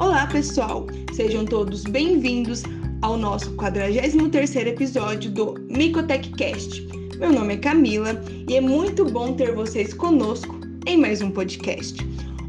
Olá, 0.00 0.26
pessoal! 0.26 0.86
Sejam 1.12 1.44
todos 1.44 1.84
bem-vindos 1.84 2.62
ao 3.02 3.18
nosso 3.18 3.54
43º 3.56 4.68
episódio 4.68 5.30
do 5.30 5.56
MicotechCast. 5.68 6.88
Meu 7.18 7.30
nome 7.30 7.52
é 7.52 7.56
Camila 7.58 8.18
e 8.48 8.56
é 8.56 8.62
muito 8.62 9.04
bom 9.04 9.34
ter 9.34 9.54
vocês 9.54 9.92
conosco 9.92 10.58
em 10.86 10.96
mais 10.96 11.20
um 11.20 11.30
podcast. 11.30 11.98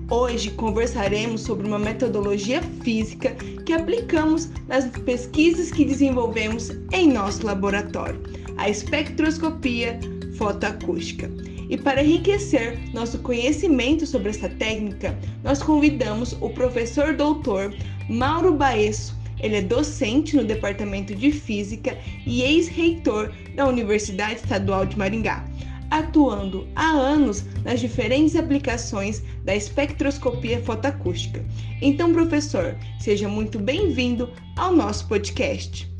Hoje 0.09 0.49
conversaremos 0.51 1.41
sobre 1.41 1.67
uma 1.67 1.77
metodologia 1.77 2.61
física 2.83 3.35
que 3.65 3.73
aplicamos 3.73 4.47
nas 4.69 4.85
pesquisas 4.85 5.71
que 5.71 5.83
desenvolvemos 5.83 6.69
em 6.93 7.11
nosso 7.11 7.45
laboratório, 7.45 8.21
a 8.55 8.69
espectroscopia 8.69 9.99
fotoacústica. 10.37 11.29
E 11.71 11.77
para 11.77 12.03
enriquecer 12.03 12.77
nosso 12.93 13.19
conhecimento 13.19 14.05
sobre 14.05 14.29
essa 14.29 14.49
técnica, 14.49 15.17
nós 15.41 15.63
convidamos 15.63 16.35
o 16.41 16.49
professor 16.49 17.15
doutor 17.15 17.73
Mauro 18.09 18.53
Baesso. 18.53 19.17
Ele 19.39 19.55
é 19.55 19.61
docente 19.61 20.35
no 20.35 20.43
Departamento 20.43 21.15
de 21.15 21.31
Física 21.31 21.97
e 22.27 22.41
ex-reitor 22.41 23.31
da 23.55 23.65
Universidade 23.65 24.35
Estadual 24.35 24.85
de 24.85 24.97
Maringá, 24.97 25.45
atuando 25.89 26.67
há 26.75 26.89
anos 26.89 27.45
nas 27.63 27.79
diferentes 27.79 28.35
aplicações 28.35 29.23
da 29.45 29.55
espectroscopia 29.55 30.61
fotoacústica. 30.61 31.43
Então, 31.81 32.11
professor, 32.11 32.75
seja 32.99 33.29
muito 33.29 33.57
bem-vindo 33.57 34.29
ao 34.57 34.75
nosso 34.75 35.07
podcast. 35.07 35.90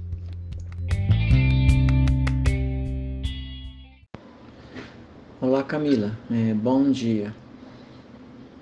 Olá 5.51 5.63
Camila, 5.63 6.17
é, 6.31 6.53
bom 6.53 6.89
dia. 6.89 7.35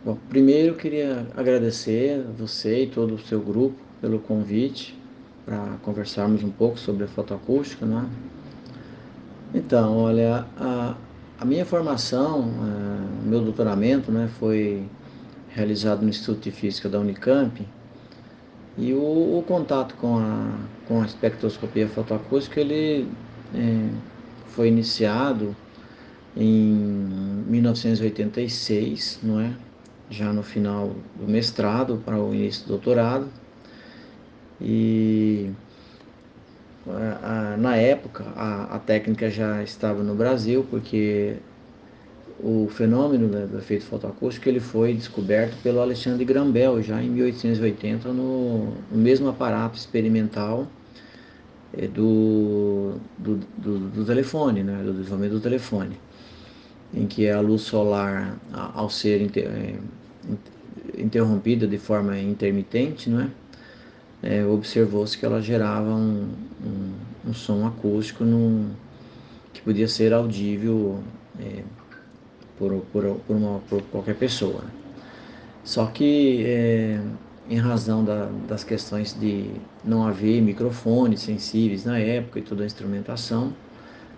Bom, 0.04 0.18
primeiro 0.28 0.74
queria 0.74 1.28
agradecer 1.38 2.26
a 2.28 2.32
você 2.32 2.86
e 2.86 2.88
todo 2.88 3.14
o 3.14 3.20
seu 3.20 3.40
grupo 3.40 3.76
pelo 4.02 4.18
convite 4.18 4.98
para 5.46 5.78
conversarmos 5.84 6.44
um 6.44 6.50
pouco 6.50 6.80
sobre 6.80 7.04
a 7.04 7.08
fotoacústica, 7.08 7.86
né? 7.86 8.10
Então, 9.54 9.98
olha, 9.98 10.48
a, 10.58 10.96
a 11.40 11.46
minha 11.46 11.64
formação, 11.64 12.50
o 12.50 13.28
meu 13.28 13.42
doutoramento, 13.42 14.12
né, 14.12 14.28
foi 14.40 14.84
realizado 15.50 16.02
no 16.02 16.10
Instituto 16.10 16.42
de 16.42 16.52
Física 16.52 16.90
da 16.90 17.00
Unicamp 17.00 17.64
e 18.76 18.94
o, 18.96 19.38
o 19.38 19.44
contato 19.48 19.94
com 19.94 20.18
a, 20.18 20.58
com 20.88 21.04
a 21.04 21.06
espectroscopia 21.06 21.88
fotoacústica 21.88 22.60
ele 22.60 23.08
é, 23.54 23.90
foi 24.48 24.70
iniciado 24.70 25.56
em 26.36 27.44
1986, 27.48 29.20
não 29.24 29.40
é? 29.40 29.54
Já 30.10 30.34
no 30.34 30.44
final 30.44 30.96
do 31.16 31.28
mestrado 31.28 32.02
para 32.04 32.20
o 32.20 32.34
início 32.34 32.64
do 32.64 32.70
doutorado. 32.70 33.28
E 34.62 35.52
a, 36.88 37.54
a, 37.54 37.58
na 37.58 37.76
época 37.76 38.26
a, 38.36 38.76
a, 38.76 38.80
técnica 38.80 39.30
já 39.30 39.64
estava 39.64 40.04
no 40.04 40.16
Brasil, 40.16 40.66
porque 40.70 41.38
o 42.40 42.68
fenômeno 42.70 43.28
né, 43.28 43.46
do 43.46 43.58
efeito 43.58 43.86
fotoacústico 43.86 44.50
ele 44.50 44.60
foi 44.60 44.94
descoberto 44.94 45.62
pelo 45.62 45.80
Alexandre 45.82 46.26
Graham 46.26 46.52
Bell 46.52 46.82
já 46.82 47.02
em 47.02 47.10
1880 47.10 48.12
no, 48.14 48.74
no 48.92 48.98
mesmo 48.98 49.28
aparato 49.30 49.78
experimental 49.78 50.68
é, 51.78 51.86
do, 51.88 52.96
do, 53.18 53.40
do, 53.58 53.80
do 53.80 54.06
telefone, 54.06 54.64
né, 54.64 54.82
do 54.84 54.94
desenvolvimento 54.94 55.34
do 55.34 55.42
telefone 55.42 55.98
em 56.94 57.06
que 57.06 57.30
a 57.30 57.40
luz 57.40 57.62
solar, 57.64 58.38
ao 58.54 58.90
ser 58.90 59.30
é, 59.38 59.76
interrompida 60.98 61.68
de 61.68 61.78
forma 61.78 62.18
intermitente, 62.20 63.10
não 63.10 63.22
é? 63.22 63.30
é 64.24 64.46
observou-se 64.46 65.18
que 65.18 65.26
ela 65.26 65.42
gerava 65.42 65.90
um, 65.90 66.28
um, 66.64 67.30
um 67.30 67.34
som 67.34 67.66
acústico 67.68 68.26
que 69.54 69.62
podia 69.62 69.88
ser 69.88 70.14
audível 70.14 71.02
é, 71.40 71.64
por, 72.58 72.74
por, 72.92 73.16
por, 73.26 73.36
uma, 73.36 73.60
por, 73.70 73.82
qualquer 73.84 74.16
pessoa. 74.16 74.64
Só 75.64 75.86
que, 75.88 76.44
é, 76.46 77.00
em 77.50 77.58
razão 77.58 78.04
da, 78.04 78.30
das 78.48 78.64
questões 78.64 79.18
de 79.18 79.52
não 79.84 80.06
haver 80.08 80.42
microfones 80.42 81.22
sensíveis 81.22 81.86
na 81.86 82.00
época 82.00 82.40
e 82.40 82.42
toda 82.42 82.64
a 82.64 82.66
instrumentação, 82.66 83.54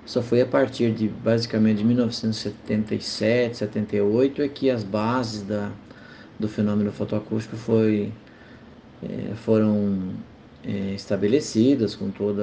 só 0.05 0.21
foi 0.21 0.41
a 0.41 0.45
partir 0.45 0.91
de 0.93 1.07
basicamente 1.07 1.77
de 1.77 1.83
1977, 1.85 3.57
78 3.57 4.41
é 4.41 4.47
que 4.47 4.69
as 4.69 4.83
bases 4.83 5.43
da, 5.43 5.71
do 6.39 6.47
fenômeno 6.47 6.91
fotoacústico 6.91 7.55
foi, 7.55 8.11
é, 9.03 9.35
foram 9.35 10.13
é, 10.63 10.93
estabelecidas 10.93 11.95
com 11.95 12.09
todo 12.09 12.41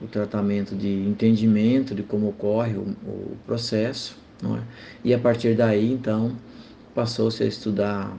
o 0.00 0.06
tratamento 0.06 0.74
de 0.74 0.88
entendimento 0.88 1.94
de 1.94 2.02
como 2.02 2.28
ocorre 2.28 2.74
o, 2.74 2.82
o 3.06 3.36
processo. 3.46 4.16
É? 4.42 4.62
E 5.04 5.14
a 5.14 5.18
partir 5.18 5.54
daí, 5.54 5.92
então, 5.92 6.36
passou-se 6.94 7.42
a 7.42 7.46
estudar 7.46 8.16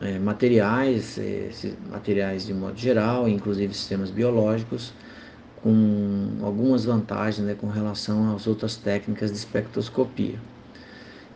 é, 0.00 0.18
materiais, 0.18 1.18
é, 1.18 1.50
materiais 1.90 2.46
de 2.46 2.54
modo 2.54 2.76
geral, 2.76 3.28
inclusive 3.28 3.72
sistemas 3.72 4.10
biológicos, 4.10 4.92
com 5.64 6.28
algumas 6.42 6.84
vantagens 6.84 7.46
né, 7.46 7.56
com 7.58 7.68
relação 7.68 8.36
às 8.36 8.46
outras 8.46 8.76
técnicas 8.76 9.30
de 9.30 9.38
espectroscopia. 9.38 10.38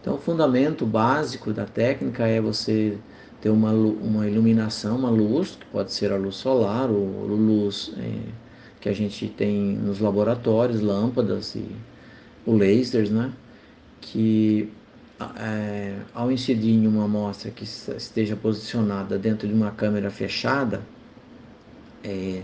Então, 0.03 0.16
o 0.16 0.19
fundamento 0.19 0.84
básico 0.84 1.50
da 1.50 1.65
técnica 1.65 2.27
é 2.27 2.39
você 2.39 2.99
ter 3.41 3.49
uma, 3.49 3.72
uma 3.72 4.28
iluminação, 4.28 4.99
uma 4.99 5.09
luz, 5.09 5.56
que 5.59 5.65
pode 5.72 5.93
ser 5.94 6.12
a 6.12 6.16
luz 6.16 6.37
solar 6.37 6.91
ou 6.91 7.27
luz 7.27 7.94
é, 7.97 8.19
que 8.83 8.91
a 8.91 8.93
gente 8.93 9.28
tem 9.28 9.75
nos 9.77 9.99
laboratórios, 9.99 10.83
lâmpadas 10.83 11.55
e 11.55 11.65
o 12.45 12.55
lasers, 12.55 13.09
né? 13.09 13.33
que 14.03 14.71
é, 15.39 15.95
ao 16.15 16.31
incidir 16.31 16.75
em 16.75 16.87
uma 16.87 17.06
amostra 17.06 17.50
que 17.50 17.65
esteja 17.65 18.37
posicionada 18.37 19.19
dentro 19.19 19.49
de 19.49 19.55
uma 19.55 19.71
câmera 19.71 20.10
fechada, 20.10 20.83
é, 22.05 22.43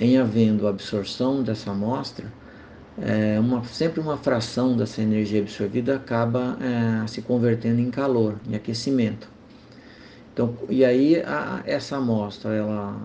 em 0.00 0.16
havendo 0.16 0.66
absorção 0.66 1.42
dessa 1.42 1.70
amostra, 1.70 2.32
é, 3.00 3.38
uma, 3.38 3.62
sempre 3.64 4.00
uma 4.00 4.16
fração 4.16 4.76
dessa 4.76 5.00
energia 5.00 5.40
absorvida 5.40 5.96
acaba 5.96 6.56
é, 6.60 7.06
se 7.06 7.22
convertendo 7.22 7.80
em 7.80 7.90
calor, 7.90 8.36
em 8.48 8.54
aquecimento. 8.54 9.28
Então, 10.32 10.54
e 10.68 10.84
aí 10.84 11.16
a, 11.16 11.62
essa 11.64 11.96
amostra, 11.96 12.54
ela 12.54 12.96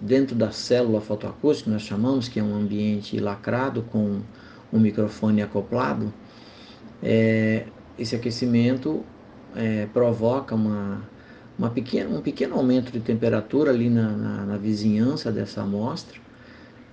dentro 0.00 0.36
da 0.36 0.50
célula 0.50 1.00
fotoacústica, 1.00 1.70
nós 1.70 1.82
chamamos 1.82 2.28
que 2.28 2.38
é 2.38 2.42
um 2.42 2.54
ambiente 2.54 3.18
lacrado 3.18 3.82
com 3.82 4.20
um 4.72 4.78
microfone 4.78 5.42
acoplado, 5.42 6.12
é, 7.02 7.64
esse 7.98 8.14
aquecimento 8.14 9.04
é, 9.56 9.86
provoca 9.86 10.54
uma 10.54 11.02
uma 11.58 11.70
pequena, 11.70 12.08
um 12.08 12.22
pequeno 12.22 12.54
aumento 12.54 12.92
de 12.92 13.00
temperatura 13.00 13.70
ali 13.70 13.90
na, 13.90 14.10
na, 14.10 14.46
na 14.46 14.56
vizinhança 14.56 15.32
dessa 15.32 15.62
amostra, 15.62 16.18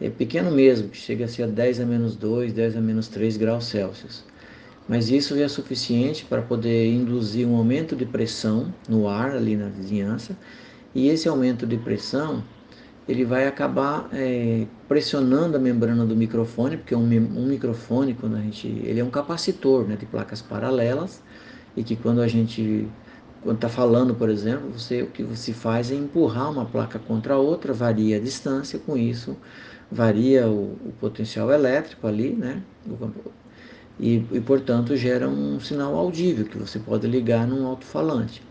é 0.01 0.09
pequeno 0.09 0.51
mesmo, 0.51 0.89
que 0.89 0.97
chega 0.97 1.25
a 1.25 1.27
ser 1.27 1.47
10 1.47 1.79
a 1.79 1.85
menos 1.85 2.15
2, 2.15 2.51
10 2.51 2.77
a 2.77 2.81
menos 2.81 3.07
3 3.07 3.37
graus 3.37 3.65
Celsius. 3.65 4.23
Mas 4.89 5.09
isso 5.09 5.35
é 5.35 5.47
suficiente 5.47 6.25
para 6.25 6.41
poder 6.41 6.87
induzir 6.87 7.47
um 7.47 7.55
aumento 7.55 7.95
de 7.95 8.05
pressão 8.05 8.73
no 8.89 9.07
ar 9.07 9.31
ali 9.31 9.55
na 9.55 9.69
vizinhança, 9.69 10.35
e 10.93 11.09
esse 11.09 11.27
aumento 11.27 11.65
de 11.65 11.77
pressão 11.77 12.43
ele 13.07 13.23
vai 13.23 13.47
acabar 13.47 14.09
é, 14.11 14.65
pressionando 14.87 15.57
a 15.57 15.59
membrana 15.59 16.05
do 16.05 16.15
microfone, 16.15 16.77
porque 16.77 16.95
um, 16.95 17.03
um, 17.03 17.45
microfone, 17.45 18.15
quando 18.15 18.35
a 18.35 18.41
gente, 18.41 18.67
ele 18.67 18.99
é 18.99 19.03
um 19.03 19.11
capacitor 19.11 19.87
né, 19.87 19.95
de 19.95 20.07
placas 20.07 20.41
paralelas, 20.41 21.21
e 21.77 21.83
que 21.83 21.95
quando 21.95 22.21
a 22.21 22.27
gente 22.27 22.87
quando 23.45 23.57
está 23.57 23.69
falando, 23.69 24.15
por 24.15 24.27
exemplo, 24.27 24.71
você, 24.71 25.03
o 25.03 25.07
que 25.07 25.21
você 25.21 25.53
faz 25.53 25.91
é 25.91 25.95
empurrar 25.95 26.51
uma 26.51 26.65
placa 26.65 26.97
contra 26.97 27.35
a 27.35 27.37
outra, 27.37 27.71
varia 27.73 28.17
a 28.17 28.19
distância, 28.19 28.79
com 28.79 28.97
isso 28.97 29.37
varia 29.91 30.47
o, 30.47 30.73
o 30.83 30.93
potencial 30.99 31.51
elétrico 31.51 32.07
ali, 32.07 32.31
né? 32.31 32.63
E, 33.99 34.25
e, 34.31 34.41
portanto, 34.41 34.97
gera 34.97 35.29
um 35.29 35.59
sinal 35.59 35.95
audível 35.95 36.45
que 36.45 36.57
você 36.57 36.79
pode 36.79 37.05
ligar 37.05 37.45
num 37.45 37.67
alto-falante. 37.67 38.41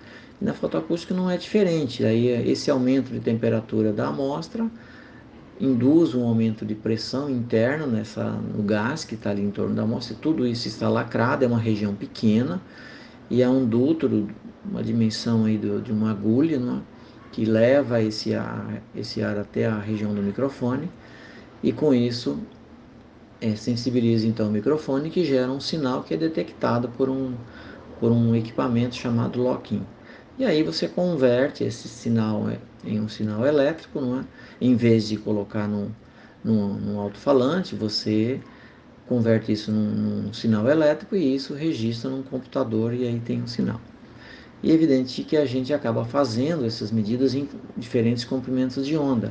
E 0.41 0.44
na 0.44 0.55
fotoacústica 0.55 1.12
não 1.12 1.29
é 1.29 1.37
diferente, 1.37 2.05
aí 2.05 2.29
esse 2.49 2.70
aumento 2.70 3.12
de 3.12 3.19
temperatura 3.19 3.93
da 3.93 4.06
amostra 4.06 4.64
induz 5.61 6.14
um 6.14 6.25
aumento 6.25 6.64
de 6.64 6.76
pressão 6.76 7.29
interna 7.29 7.85
nessa, 7.85 8.31
no 8.31 8.62
gás 8.62 9.05
que 9.05 9.17
está 9.17 9.31
ali 9.31 9.43
em 9.43 9.50
torno 9.50 9.75
da 9.75 9.82
amostra, 9.82 10.17
tudo 10.20 10.46
isso 10.46 10.69
está 10.69 10.88
lacrado, 10.88 11.44
é 11.44 11.49
uma 11.49 11.58
região 11.58 11.94
pequena, 11.94 12.62
e 13.29 13.43
há 13.43 13.50
um 13.50 13.67
duto 13.67 14.29
uma 14.65 14.83
dimensão 14.83 15.45
aí 15.45 15.59
do, 15.59 15.81
de 15.81 15.93
uma 15.93 16.11
agulha, 16.11 16.59
né, 16.59 16.83
que 17.33 17.45
leva 17.45 18.01
esse 18.03 18.35
ar, 18.35 18.83
esse 18.95 19.23
ar 19.23 19.39
até 19.39 19.67
a 19.67 19.79
região 19.79 20.15
do 20.15 20.23
microfone 20.23 20.89
e 21.63 21.73
com 21.73 21.93
isso 21.93 22.39
é, 23.41 23.57
sensibiliza 23.57 24.27
então 24.27 24.49
o 24.49 24.51
microfone 24.51 25.11
que 25.11 25.25
gera 25.25 25.51
um 25.51 25.61
sinal 25.61 26.03
que 26.03 26.15
é 26.15 26.17
detectado 26.17 26.89
por 26.89 27.09
um, 27.09 27.35
por 27.99 28.13
um 28.13 28.35
equipamento 28.35 28.95
chamado 28.95 29.43
lock-in. 29.43 29.83
E 30.39 30.45
aí 30.45 30.63
você 30.63 30.89
converte 30.89 31.63
esse 31.63 31.89
sinal 31.89 32.49
em 32.85 33.01
um 33.01 33.09
sinal 33.09 33.47
elétrico, 33.47 34.01
não 34.01 34.21
é? 34.21 34.25
em 34.61 34.75
vez 34.77 35.09
de 35.09 35.17
colocar 35.17 35.69
num, 35.69 35.91
num, 36.43 36.75
num 36.75 37.01
alto-falante, 37.01 37.75
você 37.75 38.41
converte 39.07 39.53
isso 39.53 39.71
num, 39.71 39.91
num, 39.91 40.33
sinal 40.33 40.69
elétrico 40.69 41.15
e 41.15 41.35
isso 41.35 41.55
registra 41.55 42.11
num 42.11 42.23
computador 42.23 42.95
e 42.95 43.07
aí 43.07 43.21
tem 43.21 43.43
um 43.43 43.47
sinal. 43.47 43.81
E 44.65 44.71
é 44.71 44.75
evidente 44.75 45.23
que 45.25 45.37
a 45.37 45.45
gente 45.45 45.75
acaba 45.75 46.07
fazendo 46.07 46.65
essas 46.65 46.91
medidas 46.91 47.35
em 47.35 47.47
diferentes 47.77 48.25
comprimentos 48.25 48.87
de 48.87 48.97
onda. 48.97 49.31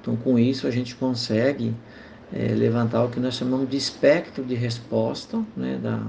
Então, 0.00 0.16
com 0.16 0.36
isso, 0.36 0.66
a 0.66 0.72
gente 0.72 0.96
consegue 0.96 1.72
é, 2.32 2.48
levantar 2.48 3.04
o 3.04 3.08
que 3.08 3.20
nós 3.20 3.34
chamamos 3.34 3.70
de 3.70 3.76
espectro 3.76 4.42
de 4.42 4.56
resposta 4.56 5.40
né, 5.56 5.78
da, 5.80 6.04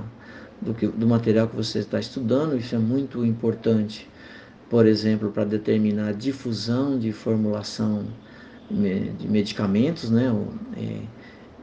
do, 0.59 0.73
que, 0.73 0.87
do 0.87 1.05
material 1.05 1.47
que 1.47 1.55
você 1.55 1.79
está 1.79 1.99
estudando. 1.99 2.57
Isso 2.57 2.73
é 2.73 2.79
muito 2.79 3.23
importante, 3.23 4.09
por 4.71 4.87
exemplo, 4.87 5.29
para 5.29 5.43
determinar 5.43 6.07
a 6.07 6.11
difusão 6.11 6.97
de 6.97 7.11
formulação 7.11 8.07
de 8.71 9.27
medicamentos, 9.27 10.09
né, 10.09 10.31
ou, 10.31 10.51
é, 10.75 11.01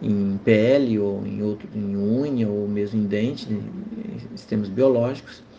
em 0.01 0.39
pele 0.45 0.97
ou 1.01 1.27
em 1.27 1.43
outro, 1.43 1.69
em 1.75 1.97
unha 1.97 2.49
ou 2.49 2.69
mesmo 2.69 3.01
em 3.01 3.07
dente, 3.07 3.53
em 3.53 4.37
sistemas 4.37 4.69
biológicos. 4.69 5.50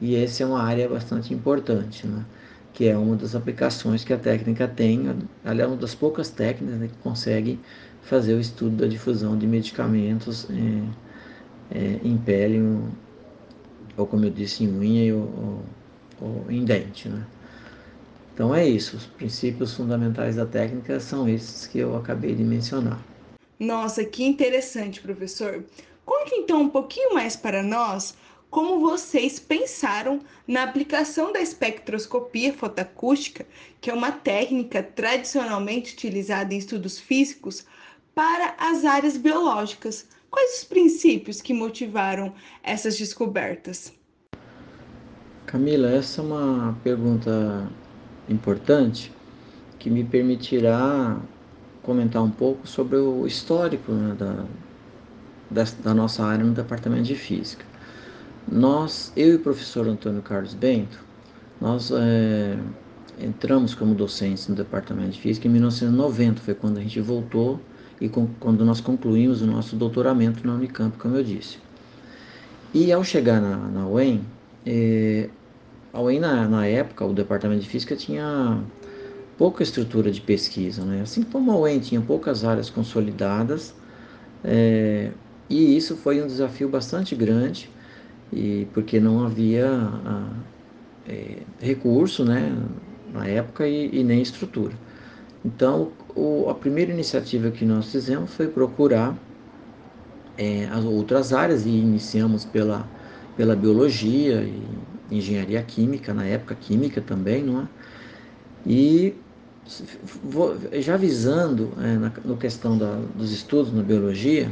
E 0.00 0.16
essa 0.16 0.42
é 0.42 0.46
uma 0.46 0.62
área 0.62 0.88
bastante 0.88 1.32
importante, 1.32 2.06
né, 2.06 2.24
que 2.72 2.88
é 2.88 2.96
uma 2.96 3.16
das 3.16 3.34
aplicações 3.34 4.04
que 4.04 4.12
a 4.12 4.18
técnica 4.18 4.66
tem, 4.66 5.08
aliás, 5.44 5.70
uma 5.70 5.78
das 5.78 5.94
poucas 5.94 6.28
técnicas 6.28 6.78
né, 6.78 6.88
que 6.88 6.98
consegue 6.98 7.60
fazer 8.02 8.34
o 8.34 8.40
estudo 8.40 8.76
da 8.76 8.86
difusão 8.86 9.36
de 9.38 9.46
medicamentos 9.46 10.46
é, 10.50 11.78
é, 11.78 12.00
em 12.02 12.18
pele, 12.18 12.60
ou, 12.60 12.88
ou, 13.96 14.06
como 14.06 14.24
eu 14.24 14.30
disse, 14.30 14.64
em 14.64 14.78
unha 14.78 15.14
ou, 15.14 15.22
ou, 16.20 16.28
ou 16.28 16.50
em 16.50 16.64
dente. 16.64 17.08
Né? 17.08 17.24
Então 18.34 18.54
é 18.54 18.66
isso, 18.66 18.96
os 18.96 19.06
princípios 19.06 19.72
fundamentais 19.74 20.36
da 20.36 20.44
técnica 20.44 20.98
são 20.98 21.28
esses 21.28 21.66
que 21.68 21.78
eu 21.78 21.96
acabei 21.96 22.34
de 22.34 22.42
mencionar. 22.42 23.00
Nossa, 23.58 24.04
que 24.04 24.24
interessante, 24.24 25.00
professor. 25.00 25.64
Conte 26.04 26.34
então 26.34 26.60
um 26.60 26.68
pouquinho 26.68 27.14
mais 27.14 27.36
para 27.36 27.62
nós 27.62 28.14
como 28.54 28.78
vocês 28.78 29.40
pensaram 29.40 30.20
na 30.46 30.62
aplicação 30.62 31.32
da 31.32 31.40
espectroscopia 31.40 32.52
fotoacústica, 32.52 33.44
que 33.80 33.90
é 33.90 33.92
uma 33.92 34.12
técnica 34.12 34.80
tradicionalmente 34.80 35.94
utilizada 35.94 36.54
em 36.54 36.58
estudos 36.58 37.00
físicos, 37.00 37.66
para 38.14 38.54
as 38.56 38.84
áreas 38.84 39.16
biológicas. 39.16 40.06
Quais 40.30 40.58
os 40.58 40.64
princípios 40.66 41.42
que 41.42 41.52
motivaram 41.52 42.32
essas 42.62 42.96
descobertas? 42.96 43.92
Camila, 45.46 45.90
essa 45.90 46.20
é 46.20 46.24
uma 46.24 46.78
pergunta 46.84 47.68
importante 48.28 49.10
que 49.80 49.90
me 49.90 50.04
permitirá 50.04 51.20
comentar 51.82 52.22
um 52.22 52.30
pouco 52.30 52.68
sobre 52.68 52.98
o 52.98 53.26
histórico 53.26 53.90
né, 53.90 54.14
da, 54.14 54.44
da, 55.50 55.64
da, 55.82 55.92
nossa 55.92 56.24
área 56.24 56.44
no 56.44 56.52
departamento 56.52 57.02
de 57.02 57.16
física. 57.16 57.73
Nós, 58.50 59.12
eu 59.16 59.32
e 59.32 59.34
o 59.36 59.38
professor 59.40 59.88
Antônio 59.88 60.22
Carlos 60.22 60.54
Bento, 60.54 60.98
nós 61.60 61.90
é, 61.90 62.58
entramos 63.18 63.74
como 63.74 63.94
docentes 63.94 64.48
no 64.48 64.54
departamento 64.54 65.12
de 65.12 65.20
física 65.20 65.48
em 65.48 65.50
1990, 65.50 66.40
foi 66.40 66.54
quando 66.54 66.78
a 66.78 66.80
gente 66.80 67.00
voltou 67.00 67.60
e 68.00 68.08
com, 68.08 68.26
quando 68.38 68.64
nós 68.64 68.80
concluímos 68.80 69.40
o 69.40 69.46
nosso 69.46 69.76
doutoramento 69.76 70.46
na 70.46 70.54
Unicamp, 70.54 70.96
como 70.98 71.16
eu 71.16 71.22
disse. 71.22 71.58
E 72.72 72.92
ao 72.92 73.04
chegar 73.04 73.40
na, 73.40 73.56
na 73.56 73.86
UEM, 73.86 74.22
é, 74.66 75.30
a 75.92 76.00
UEM 76.00 76.20
na, 76.20 76.48
na 76.48 76.66
época, 76.66 77.04
o 77.04 77.12
departamento 77.12 77.62
de 77.62 77.68
física 77.68 77.94
tinha 77.94 78.60
pouca 79.38 79.62
estrutura 79.62 80.10
de 80.10 80.20
pesquisa, 80.20 80.84
né? 80.84 81.02
Assim 81.02 81.22
como 81.22 81.52
a 81.52 81.56
UEM 81.56 81.80
tinha 81.80 82.00
poucas 82.00 82.44
áreas 82.44 82.68
consolidadas, 82.68 83.74
é, 84.42 85.12
e 85.48 85.76
isso 85.76 85.96
foi 85.96 86.22
um 86.22 86.26
desafio 86.26 86.68
bastante 86.68 87.14
grande, 87.14 87.70
e 88.34 88.66
porque 88.74 88.98
não 88.98 89.24
havia 89.24 89.70
a, 89.70 90.28
é, 91.08 91.38
recurso, 91.60 92.24
né, 92.24 92.56
na 93.12 93.26
época 93.26 93.66
e, 93.66 94.00
e 94.00 94.02
nem 94.02 94.20
estrutura. 94.20 94.74
Então, 95.44 95.92
o, 96.14 96.48
a 96.48 96.54
primeira 96.54 96.92
iniciativa 96.92 97.50
que 97.50 97.64
nós 97.64 97.92
fizemos 97.92 98.34
foi 98.34 98.48
procurar 98.48 99.16
é, 100.36 100.66
as 100.66 100.84
outras 100.84 101.32
áreas 101.32 101.64
e 101.64 101.68
iniciamos 101.68 102.44
pela, 102.44 102.88
pela 103.36 103.54
biologia 103.54 104.42
e 104.42 104.62
engenharia 105.10 105.62
química, 105.62 106.12
na 106.12 106.24
época 106.24 106.54
química 106.54 107.00
também, 107.00 107.44
não 107.44 107.62
é? 107.62 107.68
E 108.66 109.14
já 110.80 110.96
visando 110.96 111.72
é, 111.78 111.96
na 111.96 112.12
no 112.24 112.36
questão 112.36 112.76
da, 112.76 112.98
dos 113.16 113.32
estudos 113.32 113.72
na 113.72 113.82
biologia, 113.82 114.50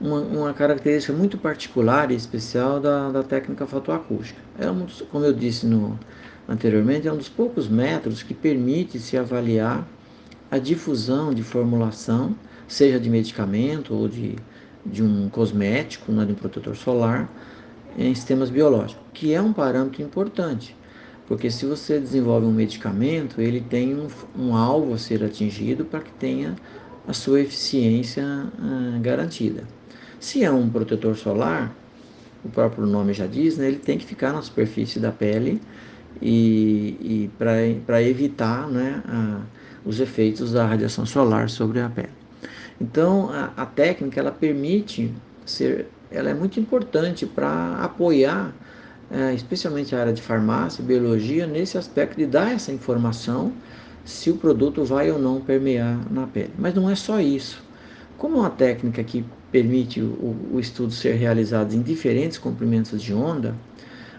uma, 0.00 0.20
uma, 0.20 0.54
característica 0.54 1.12
muito 1.12 1.38
particular 1.38 2.10
e 2.10 2.14
especial 2.14 2.80
da, 2.80 3.10
da 3.10 3.22
técnica 3.22 3.66
fotoacústica. 3.66 4.40
É 4.58 4.70
um 4.70 4.86
como 5.10 5.24
eu 5.24 5.32
disse 5.32 5.66
no, 5.66 5.98
anteriormente, 6.48 7.08
é 7.08 7.12
um 7.12 7.16
dos 7.16 7.28
poucos 7.28 7.68
métodos 7.68 8.22
que 8.22 8.34
permite 8.34 8.98
se 8.98 9.16
avaliar 9.16 9.86
a 10.50 10.58
difusão 10.58 11.34
de 11.34 11.42
formulação, 11.42 12.34
seja 12.68 13.00
de 13.00 13.10
medicamento 13.10 13.94
ou 13.94 14.08
de, 14.08 14.36
de 14.84 15.02
um 15.02 15.28
cosmético, 15.28 16.12
né, 16.12 16.24
de 16.24 16.32
um 16.32 16.36
protetor 16.36 16.76
solar, 16.76 17.28
em 17.98 18.14
sistemas 18.14 18.50
biológicos, 18.50 19.02
que 19.12 19.32
é 19.32 19.40
um 19.40 19.52
parâmetro 19.52 20.02
importante. 20.02 20.76
Porque 21.26 21.50
se 21.50 21.66
você 21.66 21.98
desenvolve 21.98 22.46
um 22.46 22.52
medicamento, 22.52 23.40
ele 23.40 23.60
tem 23.60 23.94
um, 23.94 24.06
um 24.38 24.54
alvo 24.54 24.94
a 24.94 24.98
ser 24.98 25.24
atingido 25.24 25.84
para 25.84 26.00
que 26.00 26.12
tenha 26.12 26.54
a 27.08 27.12
sua 27.12 27.40
eficiência 27.40 28.24
uh, 28.24 29.00
garantida. 29.00 29.64
Se 30.26 30.42
é 30.42 30.50
um 30.50 30.68
protetor 30.68 31.16
solar, 31.16 31.72
o 32.44 32.48
próprio 32.48 32.84
nome 32.84 33.12
já 33.12 33.28
diz, 33.28 33.56
né, 33.58 33.68
ele 33.68 33.78
tem 33.78 33.96
que 33.96 34.04
ficar 34.04 34.32
na 34.32 34.42
superfície 34.42 34.98
da 34.98 35.12
pele 35.12 35.62
e, 36.20 36.96
e 37.00 37.30
para 37.38 38.02
evitar 38.02 38.66
né, 38.66 39.04
a, 39.06 39.42
os 39.84 40.00
efeitos 40.00 40.50
da 40.50 40.66
radiação 40.66 41.06
solar 41.06 41.48
sobre 41.48 41.78
a 41.78 41.88
pele. 41.88 42.08
Então, 42.80 43.30
a, 43.30 43.52
a 43.56 43.66
técnica 43.66 44.18
ela 44.18 44.32
permite 44.32 45.14
ser, 45.44 45.86
ela 46.10 46.28
é 46.28 46.34
muito 46.34 46.58
importante 46.58 47.24
para 47.24 47.76
apoiar 47.76 48.52
é, 49.08 49.32
especialmente 49.32 49.94
a 49.94 50.00
área 50.00 50.12
de 50.12 50.22
farmácia, 50.22 50.82
biologia, 50.82 51.46
nesse 51.46 51.78
aspecto 51.78 52.16
de 52.16 52.26
dar 52.26 52.50
essa 52.50 52.72
informação 52.72 53.52
se 54.04 54.28
o 54.28 54.36
produto 54.36 54.84
vai 54.84 55.08
ou 55.08 55.20
não 55.20 55.40
permear 55.40 56.00
na 56.10 56.26
pele. 56.26 56.50
Mas 56.58 56.74
não 56.74 56.90
é 56.90 56.96
só 56.96 57.20
isso. 57.20 57.64
Como 58.18 58.38
é 58.38 58.40
uma 58.40 58.50
técnica 58.50 59.04
que 59.04 59.24
permite 59.56 60.00
o, 60.00 60.36
o 60.52 60.60
estudo 60.60 60.92
ser 60.92 61.14
realizado 61.14 61.74
em 61.74 61.80
diferentes 61.80 62.36
comprimentos 62.36 63.00
de 63.00 63.14
onda, 63.14 63.54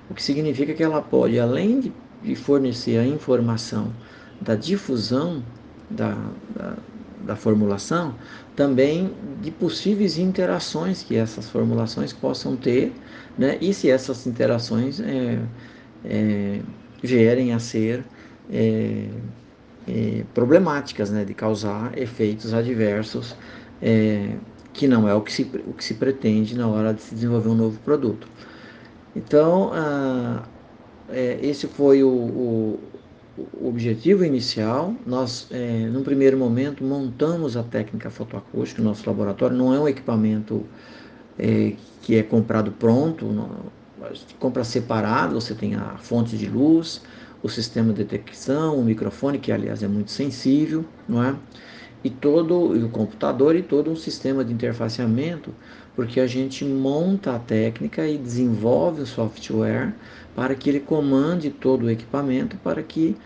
o 0.09 0.13
que 0.13 0.23
significa 0.23 0.73
que 0.73 0.83
ela 0.83 1.01
pode, 1.01 1.39
além 1.39 1.79
de, 1.79 1.93
de 2.23 2.35
fornecer 2.35 2.97
a 2.97 3.05
informação 3.05 3.93
da 4.41 4.55
difusão 4.55 5.43
da, 5.89 6.17
da, 6.55 6.77
da 7.25 7.35
formulação, 7.35 8.15
também 8.55 9.11
de 9.41 9.51
possíveis 9.51 10.17
interações 10.17 11.03
que 11.03 11.15
essas 11.15 11.49
formulações 11.49 12.11
possam 12.13 12.55
ter 12.55 12.93
né? 13.37 13.57
E 13.61 13.73
se 13.73 13.89
essas 13.89 14.25
interações 14.25 14.99
é, 14.99 15.39
é, 16.03 16.61
vierem 17.03 17.53
a 17.53 17.59
ser 17.59 18.03
é, 18.51 19.07
é, 19.87 20.23
problemáticas, 20.33 21.11
né? 21.11 21.23
De 21.23 21.33
causar 21.33 21.95
efeitos 21.97 22.53
adversos, 22.53 23.35
é, 23.81 24.35
que 24.77 24.87
não 24.87 25.09
é 25.09 25.13
o 25.15 25.21
que, 25.21 25.33
se, 25.33 25.41
o 25.41 25.73
que 25.73 25.83
se 25.83 25.95
pretende 25.95 26.55
na 26.55 26.67
hora 26.67 26.93
de 26.93 27.01
se 27.01 27.15
desenvolver 27.15 27.49
um 27.49 27.55
novo 27.55 27.79
produto. 27.79 28.27
Então, 29.15 29.71
ah, 29.73 30.43
é, 31.09 31.39
esse 31.41 31.65
foi 31.65 32.03
o, 32.03 32.07
o, 32.07 32.79
o, 33.59 33.67
objetivo 33.67 34.23
inicial. 34.23 34.93
Nós, 35.03 35.47
é, 35.49 35.87
num 35.91 36.03
primeiro 36.03 36.37
momento, 36.37 36.83
montamos 36.83 37.57
a 37.57 37.63
técnica 37.63 38.11
fotoacústica 38.11 38.79
no 38.79 38.89
nosso 38.89 39.09
laboratório. 39.09 39.57
Não 39.57 39.73
é 39.73 39.79
um 39.79 39.87
equipamento 39.87 40.63
é, 41.39 41.73
que 42.03 42.15
é 42.15 42.21
comprado 42.21 42.71
pronto, 42.71 43.25
no, 43.25 43.49
compra 44.39 44.63
separado, 44.63 45.41
você 45.41 45.55
tem 45.55 45.73
a 45.73 45.97
fonte 45.97 46.37
de 46.37 46.47
luz, 46.47 47.01
o 47.41 47.49
sistema 47.49 47.91
de 47.91 48.03
detecção, 48.03 48.79
o 48.79 48.85
microfone, 48.85 49.39
que 49.39 49.51
aliás 49.51 49.81
é 49.81 49.87
muito 49.87 50.11
sensível, 50.11 50.85
não 51.09 51.23
é? 51.23 51.35
E 52.03 52.09
todo 52.09 52.75
e 52.75 52.83
o 52.83 52.89
computador 52.89 53.55
e 53.55 53.61
todo 53.61 53.91
um 53.91 53.95
sistema 53.95 54.45
de 54.45 54.53
interfaceamento, 54.53 55.53
porque 55.95 56.19
a 56.19 56.27
gente 56.27 56.63
monta 56.63 57.35
a 57.35 57.39
técnica 57.39 58.07
e 58.07 58.17
desenvolve 58.17 59.01
o 59.01 59.05
software 59.05 59.93
para 60.35 60.53
que 60.53 60.69
ele 60.69 60.79
comande 60.79 61.49
todo 61.49 61.87
o 61.87 61.89
equipamento 61.89 62.55
para 62.57 62.83
que 62.83 63.17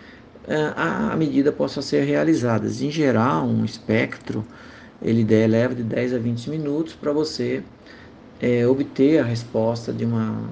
é, 0.48 0.74
a, 0.76 1.16
medida 1.16 1.52
possa 1.52 1.82
ser 1.82 2.04
realizada. 2.04 2.68
Em 2.68 2.90
geral, 2.90 3.46
um 3.46 3.66
espectro 3.66 4.46
ele 5.02 5.24
leva 5.48 5.76
de 5.76 5.84
10 5.84 6.14
a 6.14 6.18
20 6.18 6.50
minutos 6.50 6.94
para 6.94 7.12
você 7.12 7.64
é, 8.40 8.66
obter 8.66 9.20
a 9.20 9.24
resposta 9.24 9.92
de 9.92 10.06
uma, 10.06 10.50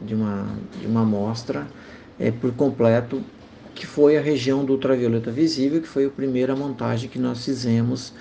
de 0.00 0.14
uma, 0.14 0.46
de 0.80 0.86
uma 0.86 1.02
amostra 1.02 1.66
é, 2.18 2.30
por 2.30 2.52
completo, 2.52 3.22
que 3.74 3.86
foi 3.86 4.16
a 4.16 4.20
região 4.20 4.64
do 4.64 4.72
ultravioleta 4.72 5.30
visível, 5.30 5.80
que 5.80 5.88
foi 5.88 6.06
a 6.06 6.10
primeira 6.10 6.54
montagem 6.54 7.08
que 7.08 7.18
nós 7.18 7.44
fizemos 7.44 8.12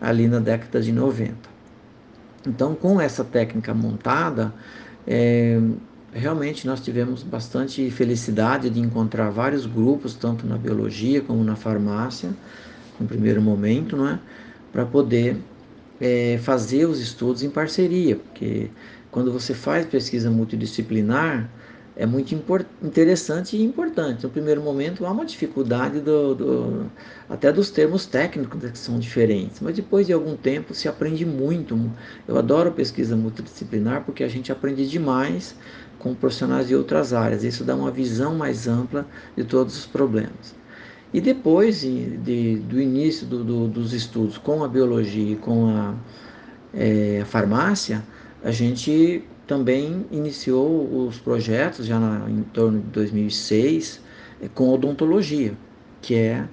ali 0.00 0.26
na 0.26 0.38
década 0.38 0.80
de 0.80 0.92
90. 0.92 1.34
Então, 2.46 2.74
com 2.74 3.00
essa 3.00 3.24
técnica 3.24 3.72
montada, 3.72 4.52
é, 5.06 5.60
realmente 6.12 6.66
nós 6.66 6.80
tivemos 6.80 7.22
bastante 7.22 7.90
felicidade 7.90 8.70
de 8.70 8.80
encontrar 8.80 9.30
vários 9.30 9.66
grupos, 9.66 10.14
tanto 10.14 10.46
na 10.46 10.56
biologia 10.56 11.20
como 11.20 11.42
na 11.42 11.56
farmácia, 11.56 12.30
no 13.00 13.06
primeiro 13.06 13.42
momento, 13.42 13.96
não 13.96 14.08
é? 14.08 14.18
para 14.72 14.84
poder 14.84 15.36
é, 16.00 16.38
fazer 16.42 16.86
os 16.86 17.00
estudos 17.00 17.42
em 17.42 17.50
parceria, 17.50 18.16
porque 18.16 18.68
quando 19.10 19.32
você 19.32 19.54
faz 19.54 19.86
pesquisa 19.86 20.30
multidisciplinar, 20.30 21.48
é 21.96 22.04
muito 22.04 22.34
interessante 22.82 23.56
e 23.56 23.62
importante. 23.62 24.24
No 24.24 24.30
primeiro 24.30 24.60
momento 24.60 25.06
há 25.06 25.10
uma 25.10 25.24
dificuldade 25.24 26.00
do, 26.00 26.34
do, 26.34 26.90
até 27.28 27.52
dos 27.52 27.70
termos 27.70 28.04
técnicos 28.04 28.70
que 28.70 28.78
são 28.78 28.98
diferentes, 28.98 29.60
mas 29.60 29.76
depois 29.76 30.06
de 30.06 30.12
algum 30.12 30.36
tempo 30.36 30.74
se 30.74 30.88
aprende 30.88 31.24
muito. 31.24 31.78
Eu 32.26 32.36
adoro 32.36 32.72
pesquisa 32.72 33.14
multidisciplinar 33.14 34.04
porque 34.04 34.24
a 34.24 34.28
gente 34.28 34.50
aprende 34.50 34.88
demais 34.88 35.54
com 35.98 36.14
profissionais 36.14 36.66
de 36.66 36.74
outras 36.74 37.12
áreas. 37.12 37.44
Isso 37.44 37.62
dá 37.62 37.76
uma 37.76 37.90
visão 37.90 38.34
mais 38.34 38.66
ampla 38.66 39.06
de 39.36 39.44
todos 39.44 39.76
os 39.76 39.86
problemas. 39.86 40.54
E 41.12 41.20
depois 41.20 41.82
de, 41.82 42.16
de, 42.16 42.56
do 42.56 42.80
início 42.80 43.24
do, 43.24 43.44
do, 43.44 43.68
dos 43.68 43.92
estudos 43.92 44.36
com 44.36 44.64
a 44.64 44.68
biologia 44.68 45.34
e 45.34 45.36
com 45.36 45.68
a, 45.68 45.94
é, 46.74 47.20
a 47.22 47.24
farmácia, 47.24 48.02
a 48.44 48.50
gente 48.50 49.24
também 49.46 50.04
iniciou 50.10 51.06
os 51.06 51.18
projetos 51.18 51.86
já 51.86 51.98
na, 51.98 52.28
em 52.30 52.42
torno 52.42 52.80
de 52.80 52.86
2006 52.88 54.00
é, 54.42 54.48
com 54.48 54.68
odontologia, 54.68 55.54
que 56.02 56.14
é 56.14 56.46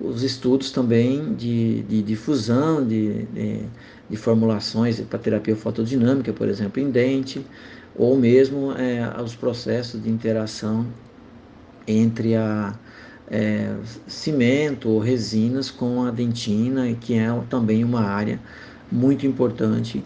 os 0.00 0.22
estudos 0.22 0.72
também 0.72 1.34
de, 1.34 1.82
de 1.82 2.02
difusão 2.02 2.84
de, 2.84 3.22
de, 3.26 3.60
de 4.10 4.16
formulações 4.16 5.00
para 5.00 5.18
terapia 5.18 5.56
fotodinâmica, 5.56 6.32
por 6.32 6.48
exemplo, 6.48 6.82
em 6.82 6.90
dente, 6.90 7.46
ou 7.94 8.18
mesmo 8.18 8.72
é, 8.72 9.08
os 9.22 9.34
processos 9.34 10.02
de 10.02 10.10
interação 10.10 10.86
entre 11.86 12.34
a, 12.34 12.74
é, 13.30 13.74
cimento 14.06 14.88
ou 14.88 14.98
resinas 14.98 15.70
com 15.70 16.04
a 16.04 16.10
dentina, 16.10 16.92
que 17.00 17.14
é 17.14 17.28
também 17.48 17.84
uma 17.84 18.02
área 18.02 18.40
muito 18.90 19.26
importante 19.26 20.04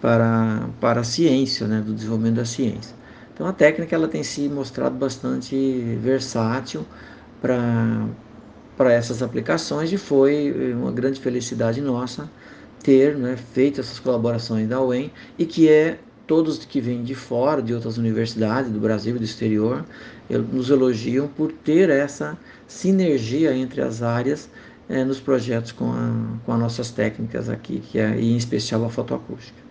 para, 0.00 0.68
para 0.80 1.00
a 1.00 1.04
ciência, 1.04 1.66
né, 1.66 1.80
do 1.80 1.92
desenvolvimento 1.92 2.36
da 2.36 2.44
ciência. 2.44 2.94
Então 3.34 3.46
a 3.46 3.52
técnica 3.52 3.94
ela 3.94 4.08
tem 4.08 4.22
se 4.22 4.48
mostrado 4.48 4.96
bastante 4.96 5.54
versátil 6.02 6.84
para 7.40 8.92
essas 8.92 9.22
aplicações 9.22 9.92
e 9.92 9.96
foi 9.96 10.74
uma 10.74 10.90
grande 10.90 11.20
felicidade 11.20 11.80
nossa 11.80 12.28
ter 12.82 13.16
né, 13.16 13.36
feito 13.36 13.80
essas 13.80 13.98
colaborações 13.98 14.68
da 14.68 14.82
UEM 14.82 15.12
e 15.38 15.46
que 15.46 15.68
é 15.68 15.98
todos 16.26 16.58
que 16.64 16.80
vêm 16.80 17.02
de 17.02 17.14
fora, 17.14 17.62
de 17.62 17.72
outras 17.72 17.96
universidades, 17.96 18.70
do 18.70 18.78
Brasil 18.78 19.16
e 19.16 19.18
do 19.18 19.24
exterior, 19.24 19.84
nos 20.28 20.68
elogiam 20.68 21.26
por 21.26 21.50
ter 21.52 21.88
essa 21.88 22.36
sinergia 22.66 23.54
entre 23.54 23.80
as 23.80 24.02
áreas 24.02 24.50
é, 24.88 25.04
nos 25.04 25.18
projetos 25.20 25.72
com, 25.72 25.90
a, 25.90 26.38
com 26.44 26.52
as 26.52 26.58
nossas 26.58 26.90
técnicas 26.90 27.48
aqui, 27.48 27.80
que 27.80 27.98
é, 27.98 28.18
e 28.18 28.32
em 28.32 28.36
especial 28.36 28.84
a 28.84 28.90
fotoacústica. 28.90 29.67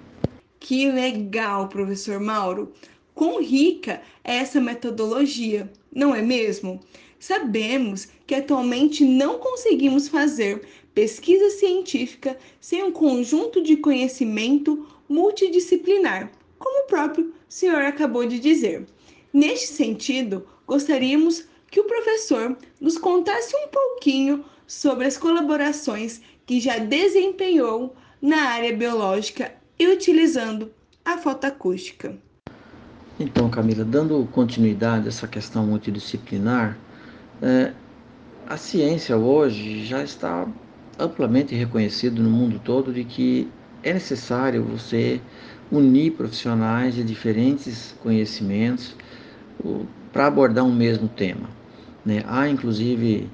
Que 0.60 0.90
legal, 0.92 1.70
professor 1.70 2.20
Mauro! 2.20 2.74
Quão 3.14 3.42
rica 3.42 4.02
é 4.24 4.38
essa 4.38 4.60
metodologia, 4.60 5.72
não 5.92 6.14
é 6.14 6.22
mesmo? 6.22 6.80
Sabemos 7.20 8.08
que 8.26 8.36
atualmente 8.36 9.04
não 9.04 9.40
conseguimos 9.40 10.08
fazer 10.08 10.68
pesquisa 10.94 11.50
científica 11.52 12.38
sem 12.60 12.84
um 12.84 12.92
conjunto 12.92 13.62
de 13.62 13.78
conhecimento 13.78 14.88
multidisciplinar 15.08 16.32
como 16.60 16.84
o 16.84 16.88
próprio 16.88 17.34
senhor 17.48 17.82
acabou 17.84 18.26
de 18.26 18.40
dizer. 18.40 18.86
Neste 19.32 19.68
sentido, 19.68 20.46
gostaríamos 20.66 21.48
que 21.70 21.80
o 21.80 21.86
professor 21.86 22.58
nos 22.80 22.98
contasse 22.98 23.56
um 23.56 23.68
pouquinho 23.68 24.44
sobre 24.66 25.06
as 25.06 25.18
colaborações 25.18 26.22
que 26.46 26.60
já 26.60 26.78
desempenhou 26.78 27.96
na 28.22 28.50
área 28.50 28.76
biológica 28.76 29.57
e 29.80 29.88
utilizando 29.88 30.72
a 31.04 31.18
fotoacústica. 31.18 32.16
Então, 33.20 33.50
Camila, 33.50 33.84
dando 33.84 34.28
continuidade 34.32 35.06
a 35.06 35.08
essa 35.10 35.28
questão 35.28 35.66
multidisciplinar, 35.66 36.78
é, 37.42 37.72
a 38.48 38.58
ciência 38.58 39.18
hoje 39.18 39.86
já 39.86 40.04
está 40.04 40.48
amplamente 41.00 41.56
reconhecido 41.56 42.22
no 42.22 42.30
mundo 42.30 42.62
todo 42.64 42.94
de 42.94 43.04
que 43.04 43.50
é 43.84 43.94
necessário 43.94 44.64
você 44.64 45.20
unir 45.72 46.12
profissionais 46.14 46.96
de 46.96 47.04
diferentes 47.04 47.96
conhecimentos 48.02 48.96
para 50.12 50.28
abordar 50.28 50.64
um 50.64 50.74
mesmo 50.74 51.08
tema. 51.08 51.50
Né? 52.06 52.24
Há 52.28 52.48
inclusive 52.50 53.30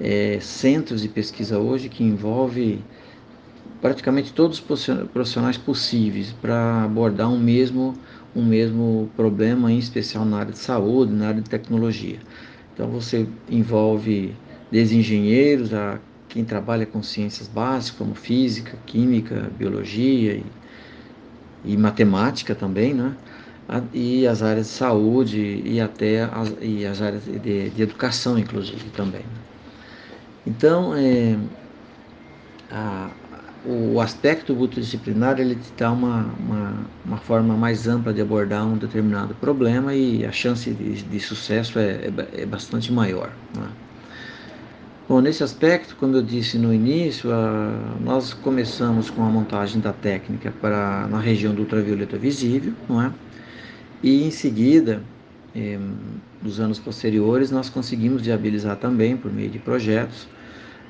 é, 0.00 0.38
centros 0.40 1.02
de 1.02 1.08
pesquisa 1.08 1.58
hoje 1.58 1.88
que 1.88 2.04
envolve 2.04 2.82
praticamente 3.82 4.32
todos 4.32 4.58
os 4.58 4.86
profissionais 5.12 5.58
possíveis 5.58 6.32
para 6.40 6.84
abordar 6.84 7.28
um 7.28 7.38
mesmo 7.38 7.94
um 8.34 8.42
mesmo 8.42 9.10
problema, 9.14 9.70
em 9.70 9.78
especial 9.78 10.24
na 10.24 10.38
área 10.38 10.52
de 10.52 10.58
saúde, 10.58 11.12
na 11.12 11.28
área 11.28 11.42
de 11.42 11.50
tecnologia. 11.50 12.18
Então 12.72 12.88
você 12.88 13.28
envolve 13.50 14.34
desde 14.70 14.96
engenheiros 14.96 15.74
a 15.74 15.98
quem 16.30 16.42
trabalha 16.42 16.86
com 16.86 17.02
ciências 17.02 17.46
básicas 17.46 17.98
como 17.98 18.14
física, 18.14 18.78
química, 18.86 19.50
biologia 19.58 20.32
e 20.32 20.46
e 21.64 21.76
matemática 21.76 22.54
também, 22.54 22.92
né? 22.94 23.14
e 23.92 24.26
as 24.26 24.42
áreas 24.42 24.66
de 24.66 24.72
saúde 24.72 25.62
e 25.64 25.80
até 25.80 26.24
as, 26.24 26.54
e 26.60 26.84
as 26.84 27.00
áreas 27.00 27.24
de, 27.24 27.70
de 27.70 27.82
educação, 27.82 28.38
inclusive, 28.38 28.90
também. 28.90 29.20
Né? 29.20 29.42
Então, 30.46 30.94
é, 30.94 31.38
a, 32.70 33.10
o 33.64 34.00
aspecto 34.00 34.54
multidisciplinar 34.54 35.38
ele 35.38 35.54
te 35.54 35.72
dá 35.76 35.92
uma, 35.92 36.26
uma, 36.40 36.74
uma, 37.04 37.16
forma 37.16 37.54
mais 37.54 37.86
ampla 37.86 38.12
de 38.12 38.20
abordar 38.20 38.66
um 38.66 38.76
determinado 38.76 39.34
problema 39.34 39.94
e 39.94 40.24
a 40.24 40.32
chance 40.32 40.70
de, 40.70 41.02
de 41.02 41.20
sucesso 41.20 41.78
é, 41.78 42.10
é, 42.34 42.42
é 42.42 42.46
bastante 42.46 42.92
maior. 42.92 43.30
Né? 43.56 43.68
Bom, 45.08 45.20
nesse 45.20 45.44
aspecto, 45.44 45.94
como 45.96 46.16
eu 46.16 46.22
disse 46.22 46.58
no 46.58 46.74
início, 46.74 47.32
a, 47.32 47.96
nós 48.00 48.32
começamos 48.32 49.10
com 49.10 49.22
a 49.22 49.28
montagem 49.28 49.80
da 49.80 49.92
técnica 49.92 50.52
para 50.60 51.06
na 51.08 51.20
região 51.20 51.54
do 51.54 51.62
ultravioleta 51.62 52.16
visível, 52.16 52.72
não 52.88 53.02
é? 53.02 53.12
E 54.02 54.24
em 54.24 54.30
seguida, 54.32 55.02
eh, 55.54 55.78
nos 56.42 56.58
anos 56.58 56.78
posteriores, 56.78 57.50
nós 57.50 57.70
conseguimos 57.70 58.22
viabilizar 58.22 58.76
também, 58.76 59.16
por 59.16 59.32
meio 59.32 59.50
de 59.50 59.58
projetos, 59.58 60.26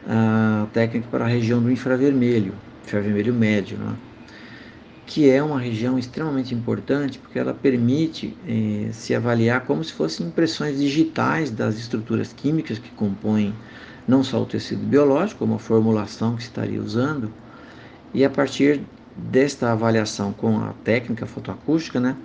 a 0.07 0.67
técnica 0.73 1.07
para 1.11 1.25
a 1.25 1.29
região 1.29 1.63
do 1.63 1.71
infravermelho, 1.71 2.55
infravermelho 2.85 3.33
médio, 3.33 3.79
não 3.79 3.93
é? 3.93 4.13
que 5.07 5.29
é 5.29 5.43
uma 5.43 5.61
região 5.61 5.99
extremamente 5.99 6.55
importante 6.55 7.19
porque 7.19 7.39
ela 7.39 7.53
permite 7.53 8.35
eh, 8.49 8.89
se 8.93 9.15
avaliar 9.15 9.63
como 9.67 9.85
se 9.85 9.93
fossem 9.93 10.27
impressões 10.27 10.79
digitais 10.79 11.51
das 11.51 11.77
estruturas 11.77 12.33
químicas 12.33 12.79
que 12.79 12.91
compõem 12.93 13.55
não 14.09 14.25
só 14.25 14.41
o 14.43 14.47
tecido 14.47 14.85
biológico, 14.87 15.41
como 15.41 15.55
a 15.55 15.59
formulação 15.59 16.35
que 16.37 16.43
estaria 16.43 16.81
usando, 16.81 17.31
e 18.15 18.25
a 18.25 18.31
partir 18.31 18.81
desta 19.17 19.71
avaliação 19.73 20.33
com 20.33 20.59
a 20.59 20.73
técnica 20.83 21.27
fotoacústica, 21.27 22.01
né, 22.01 22.17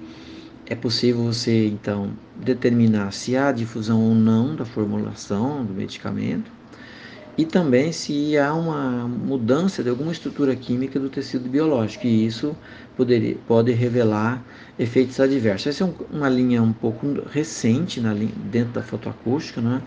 é 0.65 0.75
possível 0.75 1.23
você 1.23 1.67
então 1.67 2.11
determinar 2.35 3.11
se 3.11 3.35
há 3.35 3.51
difusão 3.51 4.01
ou 4.01 4.15
não 4.15 4.55
da 4.55 4.65
formulação 4.65 5.63
do 5.63 5.73
medicamento 5.73 6.56
e 7.37 7.45
também 7.45 7.91
se 7.91 8.37
há 8.37 8.53
uma 8.53 9.07
mudança 9.07 9.83
de 9.83 9.89
alguma 9.89 10.11
estrutura 10.11 10.55
química 10.55 10.99
do 10.99 11.09
tecido 11.09 11.47
biológico, 11.47 12.07
e 12.07 12.25
isso 12.25 12.55
poderia, 12.95 13.37
pode 13.47 13.71
revelar 13.73 14.43
efeitos 14.79 15.19
adversos. 15.19 15.67
Essa 15.67 15.83
é 15.83 15.87
um, 15.87 15.93
uma 16.11 16.29
linha 16.29 16.63
um 16.63 16.73
pouco 16.73 17.05
recente 17.31 18.01
na, 18.01 18.13
dentro 18.13 18.73
da 18.73 18.81
fotoacústica, 18.81 19.61
né? 19.61 19.81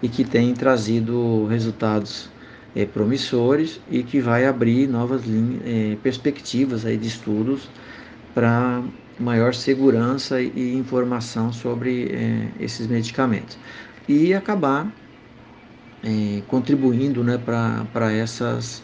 e 0.00 0.08
que 0.08 0.22
tem 0.22 0.54
trazido 0.54 1.46
resultados 1.46 2.28
é, 2.76 2.84
promissores 2.84 3.80
e 3.90 4.02
que 4.02 4.20
vai 4.20 4.46
abrir 4.46 4.86
novas 4.86 5.22
é, 5.64 5.96
perspectivas 6.02 6.84
aí 6.84 6.96
de 6.96 7.08
estudos 7.08 7.68
para 8.34 8.82
maior 9.18 9.54
segurança 9.54 10.40
e 10.40 10.74
informação 10.74 11.52
sobre 11.52 12.08
é, 12.12 12.48
esses 12.60 12.86
medicamentos 12.86 13.56
e 14.08 14.34
acabar 14.34 14.92
é, 16.04 16.42
contribuindo 16.48 17.24
né, 17.24 17.38
para 17.38 18.12
esses 18.14 18.82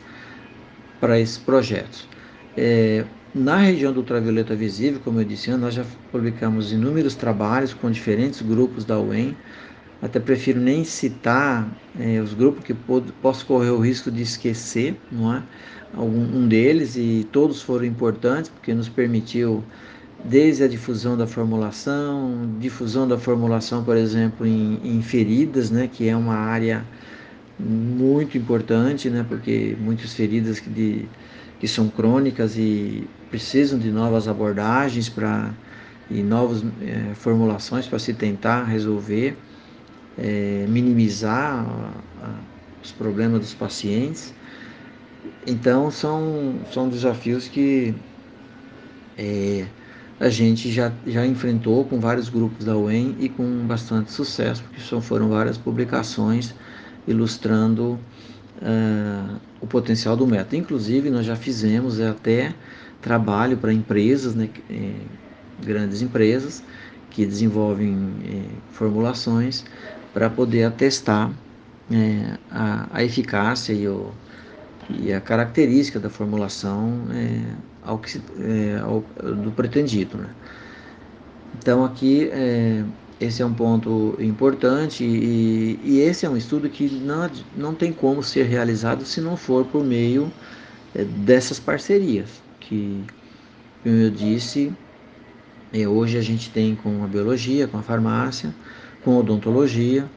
projetos. 1.38 2.08
É, 2.56 3.04
na 3.34 3.58
região 3.58 3.92
do 3.92 4.00
ultravioleta 4.00 4.56
visível, 4.56 5.00
como 5.04 5.20
eu 5.20 5.24
disse, 5.24 5.50
nós 5.52 5.74
já 5.74 5.84
publicamos 6.10 6.72
inúmeros 6.72 7.14
trabalhos 7.14 7.74
com 7.74 7.90
diferentes 7.90 8.42
grupos 8.42 8.84
da 8.84 8.98
UEM 8.98 9.36
até 10.02 10.18
prefiro 10.18 10.60
nem 10.60 10.84
citar 10.84 11.68
é, 11.98 12.20
os 12.20 12.32
grupos 12.32 12.64
que 12.64 12.74
posso 12.74 13.44
correr 13.46 13.70
o 13.70 13.78
risco 13.78 14.10
de 14.10 14.22
esquecer, 14.22 14.98
não 15.10 15.34
é? 15.34 15.42
Algum, 15.92 16.38
um 16.38 16.48
deles 16.48 16.96
e 16.96 17.26
todos 17.30 17.60
foram 17.60 17.84
importantes 17.84 18.48
porque 18.48 18.72
nos 18.72 18.88
permitiu 18.88 19.62
desde 20.24 20.64
a 20.64 20.68
difusão 20.68 21.16
da 21.16 21.26
formulação, 21.26 22.56
difusão 22.58 23.06
da 23.08 23.18
formulação, 23.18 23.84
por 23.84 23.96
exemplo, 23.96 24.46
em, 24.46 24.80
em 24.84 25.02
feridas, 25.02 25.70
né, 25.70 25.88
que 25.88 26.08
é 26.08 26.16
uma 26.16 26.36
área 26.36 26.86
muito 27.60 28.38
importante, 28.38 29.10
né, 29.10 29.24
porque 29.28 29.76
muitas 29.80 30.14
feridas 30.14 30.58
que, 30.58 30.70
de, 30.70 31.08
que 31.58 31.68
são 31.68 31.88
crônicas 31.88 32.56
e 32.56 33.08
precisam 33.30 33.78
de 33.78 33.90
novas 33.90 34.26
abordagens 34.26 35.08
para 35.08 35.52
e 36.10 36.22
novas 36.22 36.64
é, 36.82 37.14
formulações 37.14 37.86
para 37.86 37.98
se 37.98 38.12
tentar 38.12 38.64
resolver 38.64 39.36
é, 40.18 40.66
minimizar 40.68 41.64
a, 41.64 42.26
a, 42.26 42.34
os 42.82 42.90
problemas 42.90 43.40
dos 43.40 43.54
pacientes. 43.54 44.34
Então, 45.46 45.90
são, 45.90 46.56
são 46.72 46.88
desafios 46.88 47.46
que 47.46 47.94
é, 49.16 49.66
a 50.18 50.28
gente 50.28 50.70
já, 50.70 50.92
já 51.06 51.24
enfrentou 51.24 51.84
com 51.84 52.00
vários 52.00 52.28
grupos 52.28 52.64
da 52.64 52.76
UEM 52.76 53.16
e 53.20 53.28
com 53.28 53.66
bastante 53.66 54.10
sucesso, 54.10 54.62
porque 54.64 54.80
só 54.80 55.00
foram 55.00 55.28
várias 55.28 55.56
publicações 55.56 56.54
ilustrando 57.10 57.98
uh, 58.62 59.40
o 59.60 59.66
potencial 59.66 60.16
do 60.16 60.26
método. 60.26 60.56
Inclusive, 60.56 61.10
nós 61.10 61.26
já 61.26 61.36
fizemos 61.36 62.00
até 62.00 62.54
trabalho 63.00 63.56
para 63.56 63.72
empresas, 63.72 64.34
né, 64.34 64.48
é, 64.68 64.92
grandes 65.64 66.02
empresas, 66.02 66.62
que 67.10 67.26
desenvolvem 67.26 67.96
é, 68.24 68.42
formulações 68.72 69.64
para 70.12 70.28
poder 70.28 70.64
atestar 70.64 71.30
é, 71.90 72.38
a, 72.50 72.86
a, 72.92 73.04
eficácia 73.04 73.72
e, 73.72 73.88
o, 73.88 74.12
e, 74.88 75.12
a 75.12 75.20
característica 75.20 75.98
da 75.98 76.08
formulação 76.08 77.06
é, 77.12 77.42
ao 77.82 77.98
que 77.98 78.20
é, 78.40 78.78
ao, 78.78 79.04
do 79.22 79.50
pretendido. 79.50 80.18
Né? 80.18 80.28
Então 81.58 81.84
aqui 81.84 82.28
é, 82.32 82.84
esse 83.20 83.42
é 83.42 83.46
um 83.46 83.52
ponto 83.52 84.16
importante 84.18 85.04
e, 85.04 85.78
e, 85.84 86.00
esse 86.00 86.24
é 86.24 86.30
um 86.30 86.36
estudo 86.36 86.68
que 86.70 86.88
não, 86.88 87.30
não 87.56 87.74
tem 87.74 87.92
como 87.92 88.22
ser 88.22 88.44
realizado 88.44 89.04
se 89.04 89.20
não 89.20 89.36
for 89.36 89.66
por 89.66 89.84
meio 89.84 90.32
é, 90.94 91.04
dessas 91.04 91.60
parcerias 91.60 92.42
que, 92.58 93.04
como 93.82 93.96
eu 93.96 94.10
disse, 94.10 94.72
é, 95.72 95.86
hoje 95.86 96.16
a 96.16 96.22
gente 96.22 96.50
tem 96.50 96.74
com 96.74 97.04
a 97.04 97.06
biologia, 97.06 97.68
com 97.68 97.78
a 97.78 97.82
farmácia, 97.82 98.54
com 99.04 99.16
odontologia 99.16 100.08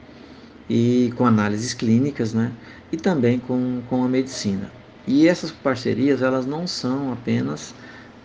e 0.68 1.12
com 1.16 1.26
análises 1.26 1.74
clínicas, 1.74 2.32
né? 2.32 2.52
E 2.90 2.96
também 2.96 3.38
com, 3.38 3.82
com 3.88 4.04
a 4.04 4.08
medicina. 4.08 4.70
E 5.06 5.28
essas 5.28 5.50
parcerias, 5.50 6.22
elas 6.22 6.46
não 6.46 6.66
são 6.66 7.12
apenas 7.12 7.74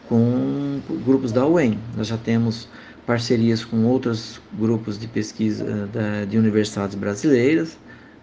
com 0.07 0.79
grupos 1.05 1.31
da 1.31 1.45
UEM. 1.45 1.77
Nós 1.95 2.07
já 2.07 2.17
temos 2.17 2.67
parcerias 3.09 3.65
com 3.65 3.85
outros 3.85 4.39
grupos 4.53 4.99
de 4.99 5.07
pesquisa 5.07 5.89
eh, 5.95 6.27
de 6.27 6.37
universidades 6.37 6.93
brasileiras, 6.93 7.75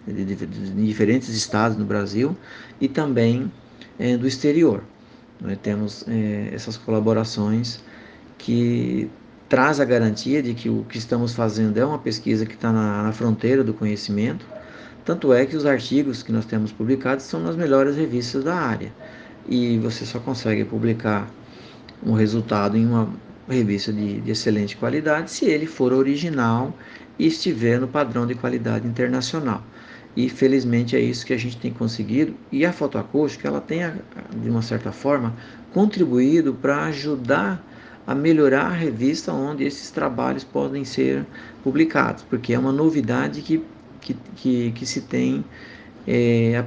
de, 0.07 0.23
diferentes 0.23 1.27
estados 1.27 1.77
no 1.77 1.83
Brasil, 1.83 2.37
e 2.79 2.87
também 2.87 3.51
é, 3.99 4.15
do 4.15 4.25
exterior. 4.25 4.81
Nós 5.41 5.57
temos 5.61 6.05
é, 6.07 6.51
essas 6.53 6.77
colaborações 6.77 7.83
que 8.37 9.09
traz 9.49 9.81
a 9.81 9.83
garantia 9.83 10.41
de 10.41 10.53
que 10.53 10.69
o 10.69 10.85
que 10.87 10.97
estamos 10.97 11.33
fazendo 11.33 11.77
é 11.77 11.85
uma 11.85 11.99
pesquisa 11.99 12.45
que 12.45 12.53
está 12.53 12.71
na, 12.71 13.03
na, 13.03 13.11
fronteira 13.11 13.65
do 13.65 13.73
conhecimento. 13.73 14.45
Tanto 15.03 15.33
é 15.33 15.45
que 15.45 15.57
os 15.57 15.65
artigos 15.65 16.23
que 16.23 16.31
nós 16.31 16.45
temos 16.45 16.71
publicados 16.71 17.25
são 17.25 17.41
nas 17.41 17.57
melhores 17.57 17.97
revistas 17.97 18.41
da 18.41 18.55
área. 18.55 18.93
E 19.49 19.79
você 19.79 20.05
só 20.05 20.17
consegue 20.17 20.63
publicar 20.63 21.29
um 22.01 22.13
resultado 22.13 22.77
em 22.77 22.85
uma 22.85 23.26
revista 23.53 23.93
de, 23.93 24.21
de 24.21 24.31
excelente 24.31 24.75
qualidade 24.75 25.31
se 25.31 25.45
ele 25.45 25.65
for 25.65 25.93
original 25.93 26.73
e 27.17 27.27
estiver 27.27 27.79
no 27.79 27.87
padrão 27.87 28.25
de 28.27 28.35
qualidade 28.35 28.87
internacional. 28.87 29.63
E 30.15 30.29
felizmente 30.29 30.95
é 30.95 30.99
isso 30.99 31.25
que 31.25 31.33
a 31.33 31.37
gente 31.37 31.57
tem 31.57 31.71
conseguido. 31.71 32.33
E 32.51 32.65
a 32.65 32.73
fotoacústica, 32.73 33.47
ela 33.47 33.61
tem, 33.61 33.81
de 34.41 34.49
uma 34.49 34.63
certa 34.63 34.91
forma, 34.91 35.35
contribuído 35.71 36.55
para 36.55 36.85
ajudar 36.85 37.63
a 38.05 38.15
melhorar 38.15 38.67
a 38.67 38.73
revista 38.73 39.31
onde 39.31 39.63
esses 39.63 39.91
trabalhos 39.91 40.43
podem 40.43 40.83
ser 40.83 41.25
publicados, 41.63 42.23
porque 42.23 42.53
é 42.53 42.57
uma 42.57 42.71
novidade 42.71 43.41
que, 43.41 43.61
que, 44.01 44.15
que, 44.35 44.71
que 44.71 44.85
se 44.85 45.01
tem 45.01 45.45
é, 46.07 46.63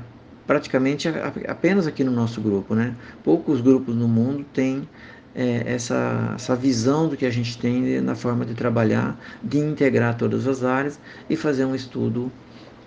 praticamente 0.47 1.09
apenas 1.49 1.87
aqui 1.87 2.05
no 2.05 2.13
nosso 2.13 2.41
grupo. 2.41 2.75
Né? 2.75 2.95
Poucos 3.25 3.61
grupos 3.61 3.97
no 3.97 4.07
mundo 4.07 4.45
têm 4.53 4.87
é, 5.35 5.63
essa, 5.67 6.33
essa 6.35 6.57
visão 6.57 7.09
do 7.09 7.17
que 7.17 7.27
a 7.27 7.31
gente 7.31 7.59
tem 7.59 8.01
na 8.01 8.15
forma 8.15 8.45
de 8.45 8.55
trabalhar, 8.55 9.19
de 9.43 9.59
integrar 9.59 10.17
todas 10.17 10.47
as 10.47 10.65
áreas 10.65 10.99
e 11.29 11.37
fazer 11.37 11.65
um 11.65 11.75
estudo 11.75 12.31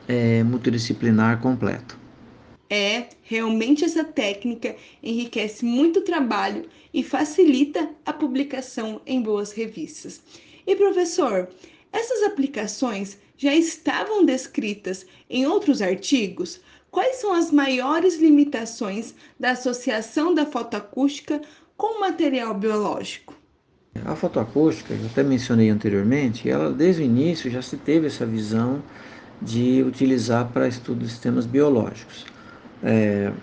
é, 0.07 0.43
multidisciplinar 0.43 1.39
completo. 1.41 1.97
É, 2.69 3.07
realmente 3.21 3.85
essa 3.85 4.03
técnica 4.03 4.75
enriquece 5.01 5.63
muito 5.63 5.99
o 5.99 6.03
trabalho 6.03 6.65
e 6.93 7.03
facilita 7.03 7.89
a 8.05 8.11
publicação 8.11 9.01
em 9.05 9.21
boas 9.21 9.51
revistas. 9.51 10.21
E 10.65 10.75
professor, 10.75 11.47
essas 11.91 12.23
aplicações 12.23 13.17
já 13.37 13.53
estavam 13.53 14.25
descritas 14.25 15.05
em 15.29 15.45
outros 15.45 15.81
artigos? 15.81 16.61
Quais 16.89 17.17
são 17.17 17.33
as 17.33 17.51
maiores 17.51 18.17
limitações 18.19 19.13
da 19.39 19.51
associação 19.51 20.33
da 20.33 20.45
fotoacústica 20.45 21.41
com 21.83 21.99
material 21.99 22.53
biológico? 22.53 23.33
A 24.05 24.15
fotoacústica, 24.15 24.93
eu 24.93 25.05
até 25.07 25.21
mencionei 25.21 25.69
anteriormente, 25.69 26.49
ela 26.49 26.71
desde 26.71 27.01
o 27.01 27.05
início 27.05 27.51
já 27.51 27.61
se 27.61 27.75
teve 27.75 28.07
essa 28.07 28.25
visão 28.25 28.81
de 29.41 29.83
utilizar 29.83 30.47
para 30.47 30.65
estudo 30.65 31.03
de 31.03 31.09
sistemas 31.09 31.45
biológicos. 31.45 32.25
É, 32.81 33.33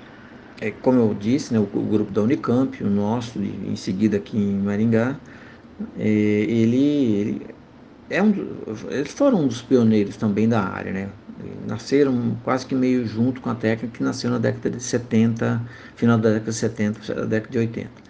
é, 0.59 0.70
como 0.70 0.98
eu 0.98 1.12
disse, 1.12 1.53
né, 1.53 1.61
o, 1.61 1.64
o, 1.64 1.83
grupo 1.83 2.11
da 2.12 2.22
Unicamp, 2.22 2.83
o 2.83 2.88
nosso, 2.88 3.38
em 3.38 3.76
seguida 3.76 4.16
aqui 4.16 4.38
em 4.38 4.59
Maringá, 4.61 5.20
é, 5.98 6.09
ele, 6.09 6.83
ele, 7.20 7.46
é 8.09 8.22
um, 8.22 8.35
eles 8.88 9.12
foram 9.12 9.42
um 9.42 9.48
dos 9.48 9.61
pioneiros 9.61 10.16
também 10.16 10.48
da 10.48 10.62
área, 10.62 10.92
né? 10.94 11.11
Nasceram 11.68 12.38
quase 12.42 12.64
que 12.64 12.74
meio 12.74 13.07
junto 13.07 13.42
com 13.42 13.50
a 13.50 13.55
técnica 13.55 13.98
que 13.98 14.03
nasceu 14.03 14.31
na 14.31 14.38
década 14.38 14.70
de 14.70 14.83
70, 14.83 15.61
final 15.94 16.16
da 16.16 16.31
década 16.31 16.50
de 16.50 16.57
70, 16.57 17.14
da 17.14 17.24
década 17.26 17.53
de 17.53 17.59
80. 17.59 18.10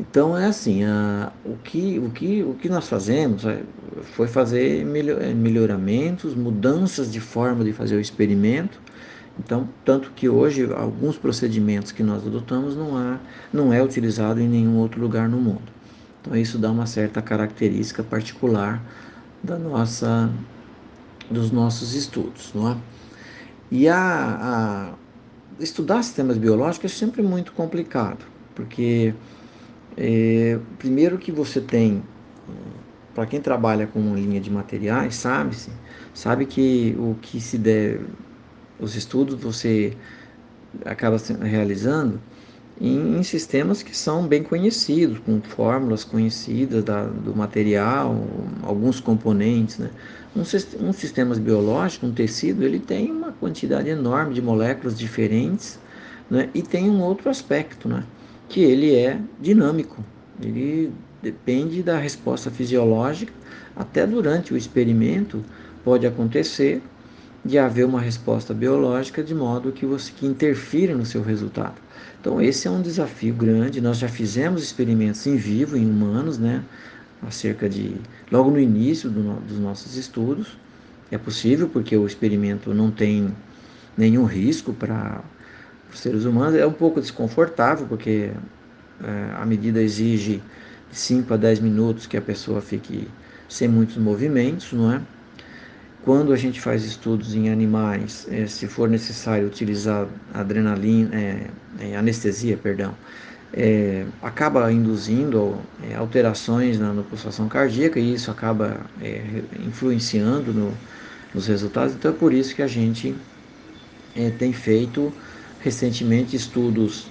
Então 0.00 0.36
é 0.36 0.46
assim, 0.46 0.84
a, 0.84 1.32
o, 1.44 1.56
que, 1.56 1.98
o, 1.98 2.10
que, 2.10 2.42
o 2.42 2.54
que 2.54 2.68
nós 2.68 2.88
fazemos 2.88 3.44
é, 3.44 3.62
foi 4.14 4.28
fazer 4.28 4.84
melhoramentos, 4.84 6.34
mudanças 6.34 7.10
de 7.10 7.20
forma 7.20 7.64
de 7.64 7.72
fazer 7.72 7.96
o 7.96 8.00
experimento, 8.00 8.80
então, 9.38 9.68
tanto 9.84 10.10
que 10.10 10.28
hoje 10.28 10.68
alguns 10.74 11.16
procedimentos 11.16 11.92
que 11.92 12.02
nós 12.02 12.26
adotamos 12.26 12.76
não, 12.76 12.96
há, 12.96 13.18
não 13.52 13.72
é 13.72 13.82
utilizado 13.82 14.40
em 14.40 14.48
nenhum 14.48 14.76
outro 14.78 15.00
lugar 15.00 15.28
no 15.28 15.38
mundo. 15.38 15.62
Então, 16.20 16.36
isso 16.36 16.58
dá 16.58 16.70
uma 16.70 16.86
certa 16.86 17.22
característica 17.22 18.02
particular 18.02 18.82
da 19.42 19.56
nossa, 19.56 20.30
dos 21.30 21.52
nossos 21.52 21.94
estudos. 21.94 22.50
Não 22.52 22.72
é? 22.72 22.76
E 23.70 23.88
a, 23.88 24.94
a 25.60 25.62
estudar 25.62 26.02
sistemas 26.02 26.36
biológicos 26.36 26.92
é 26.92 26.94
sempre 26.94 27.22
muito 27.22 27.52
complicado, 27.52 28.24
porque 28.56 29.14
é, 30.00 30.58
primeiro 30.78 31.18
que 31.18 31.32
você 31.32 31.60
tem, 31.60 32.02
para 33.14 33.26
quem 33.26 33.40
trabalha 33.40 33.84
com 33.88 34.14
linha 34.14 34.40
de 34.40 34.48
materiais, 34.48 35.16
sabe-se, 35.16 35.70
sabe 36.14 36.46
que 36.46 36.94
o 36.96 37.16
que 37.20 37.40
se 37.40 37.58
deve 37.58 38.06
os 38.78 38.94
estudos 38.94 39.34
você 39.40 39.96
acaba 40.84 41.16
realizando 41.42 42.20
em, 42.80 43.18
em, 43.18 43.22
sistemas 43.24 43.82
que 43.82 43.96
são 43.96 44.24
bem 44.24 44.44
conhecidos, 44.44 45.18
com 45.18 45.40
fórmulas 45.40 46.04
conhecidas 46.04 46.84
da, 46.84 47.06
do 47.06 47.34
material, 47.34 48.24
alguns 48.62 49.00
componentes. 49.00 49.78
Né? 49.78 49.90
Um, 50.36 50.42
um 50.86 50.92
sistema 50.92 51.34
biológico, 51.34 52.06
um 52.06 52.12
tecido, 52.12 52.62
ele 52.62 52.78
tem 52.78 53.10
uma 53.10 53.32
quantidade 53.32 53.88
enorme 53.88 54.32
de 54.32 54.40
moléculas 54.40 54.96
diferentes 54.96 55.76
né? 56.30 56.50
e 56.54 56.62
tem 56.62 56.88
um 56.88 57.00
outro 57.02 57.28
aspecto, 57.28 57.88
né? 57.88 58.04
Que 58.48 58.60
ele 58.60 58.94
é 58.94 59.20
dinâmico. 59.40 60.04
Ele 60.42 60.92
depende 61.22 61.82
da 61.82 61.98
resposta 61.98 62.50
fisiológica, 62.50 63.32
até 63.76 64.06
durante 64.06 64.54
o 64.54 64.56
experimento 64.56 65.44
pode 65.84 66.06
acontecer 66.06 66.82
de 67.44 67.58
haver 67.58 67.86
uma 67.86 68.00
resposta 68.00 68.52
biológica 68.52 69.22
de 69.22 69.34
modo 69.34 69.72
que 69.72 69.86
você 69.86 70.12
que 70.12 70.26
interfira 70.26 70.94
no 70.94 71.06
seu 71.06 71.22
resultado. 71.22 71.76
Então 72.20 72.40
esse 72.42 72.66
é 72.66 72.70
um 72.70 72.82
desafio 72.82 73.34
grande. 73.34 73.80
Nós 73.80 73.98
já 73.98 74.08
fizemos 74.08 74.62
experimentos 74.62 75.26
em 75.26 75.36
vivo 75.36 75.76
em 75.76 75.88
humanos, 75.88 76.38
né? 76.38 76.62
Acerca 77.22 77.68
de 77.68 77.96
logo 78.30 78.50
no 78.50 78.60
início 78.60 79.10
do, 79.10 79.40
dos 79.40 79.58
nossos 79.58 79.96
estudos 79.96 80.56
é 81.10 81.18
possível 81.18 81.68
porque 81.68 81.96
o 81.96 82.06
experimento 82.06 82.74
não 82.74 82.90
tem 82.90 83.34
nenhum 83.96 84.24
risco 84.24 84.72
para 84.72 85.22
os 85.92 86.00
seres 86.00 86.24
humanos. 86.24 86.54
É 86.58 86.66
um 86.66 86.72
pouco 86.72 87.00
desconfortável 87.00 87.86
porque 87.86 88.30
é, 89.02 89.34
a 89.36 89.46
medida 89.46 89.82
exige 89.82 90.42
de 90.90 90.98
5 90.98 91.34
a 91.34 91.36
10 91.36 91.60
minutos 91.60 92.06
que 92.06 92.16
a 92.16 92.22
pessoa 92.22 92.60
fique 92.60 93.08
sem 93.48 93.68
muitos 93.68 93.96
movimentos, 93.96 94.72
não 94.72 94.92
é? 94.92 95.00
Quando 96.04 96.32
a 96.32 96.36
gente 96.36 96.60
faz 96.60 96.84
estudos 96.84 97.34
em 97.34 97.50
animais, 97.50 98.26
é, 98.30 98.46
se 98.46 98.66
for 98.66 98.88
necessário 98.88 99.46
utilizar 99.46 100.06
adrenalina, 100.32 101.14
é, 101.14 101.46
é, 101.80 101.96
anestesia, 101.96 102.56
perdão, 102.56 102.94
é, 103.52 104.04
acaba 104.22 104.70
induzindo 104.72 105.58
é, 105.82 105.94
alterações 105.94 106.78
na, 106.78 106.92
na, 106.92 107.02
pulsação 107.02 107.48
cardíaca 107.48 107.98
e 107.98 108.14
isso 108.14 108.30
acaba 108.30 108.78
é, 109.02 109.42
influenciando 109.66 110.52
no, 110.52 110.72
nos 111.34 111.46
resultados. 111.46 111.94
Então 111.94 112.10
é 112.10 112.14
por 112.14 112.32
isso 112.32 112.54
que 112.54 112.62
a 112.62 112.66
gente 112.66 113.14
tem 114.38 114.52
feito 114.52 115.12
recentemente 115.60 116.36
estudos 116.36 117.08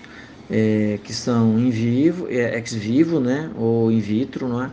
que 1.03 1.11
são 1.11 1.59
em 1.59 1.69
vivo, 1.69 2.29
ex 2.29 2.73
vivo, 2.73 3.19
né, 3.19 3.51
ou 3.57 3.91
in 3.91 3.99
vitro, 3.99 4.47
não 4.47 4.63
é? 4.63 4.71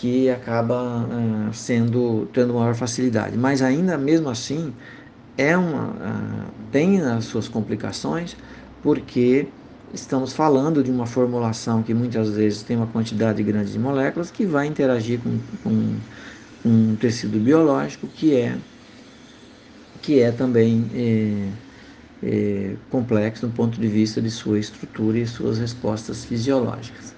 que 0.00 0.30
acaba 0.30 1.02
uh, 1.04 1.52
sendo 1.52 2.26
tendo 2.32 2.54
maior 2.54 2.74
facilidade. 2.74 3.36
Mas 3.36 3.60
ainda 3.60 3.98
mesmo 3.98 4.30
assim 4.30 4.72
é 5.36 5.54
uma 5.56 5.88
uh, 5.88 6.50
tem 6.72 7.00
as 7.02 7.26
suas 7.26 7.48
complicações 7.48 8.34
porque 8.82 9.46
estamos 9.92 10.32
falando 10.32 10.82
de 10.82 10.90
uma 10.90 11.04
formulação 11.04 11.82
que 11.82 11.92
muitas 11.92 12.30
vezes 12.30 12.62
tem 12.62 12.78
uma 12.78 12.86
quantidade 12.86 13.42
grande 13.42 13.72
de 13.72 13.78
moléculas 13.78 14.30
que 14.30 14.46
vai 14.46 14.66
interagir 14.66 15.20
com, 15.20 15.38
com 15.62 15.96
um 16.64 16.96
tecido 16.96 17.38
biológico 17.38 18.06
que 18.06 18.34
é 18.34 18.56
que 20.00 20.20
é 20.20 20.32
também 20.32 20.90
é, 20.94 21.48
é, 22.22 22.74
complexo 22.90 23.46
do 23.46 23.52
ponto 23.52 23.80
de 23.80 23.88
vista 23.88 24.20
de 24.20 24.30
sua 24.30 24.58
estrutura 24.58 25.18
e 25.18 25.26
suas 25.26 25.58
respostas 25.58 26.24
fisiológicas. 26.24 27.14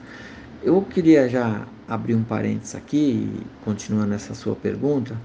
Eu 0.62 0.80
queria 0.82 1.28
já 1.28 1.66
abrir 1.88 2.14
um 2.14 2.22
parênteses 2.22 2.74
aqui, 2.74 3.28
continuando 3.64 4.14
essa 4.14 4.34
sua 4.34 4.54
pergunta, 4.54 5.16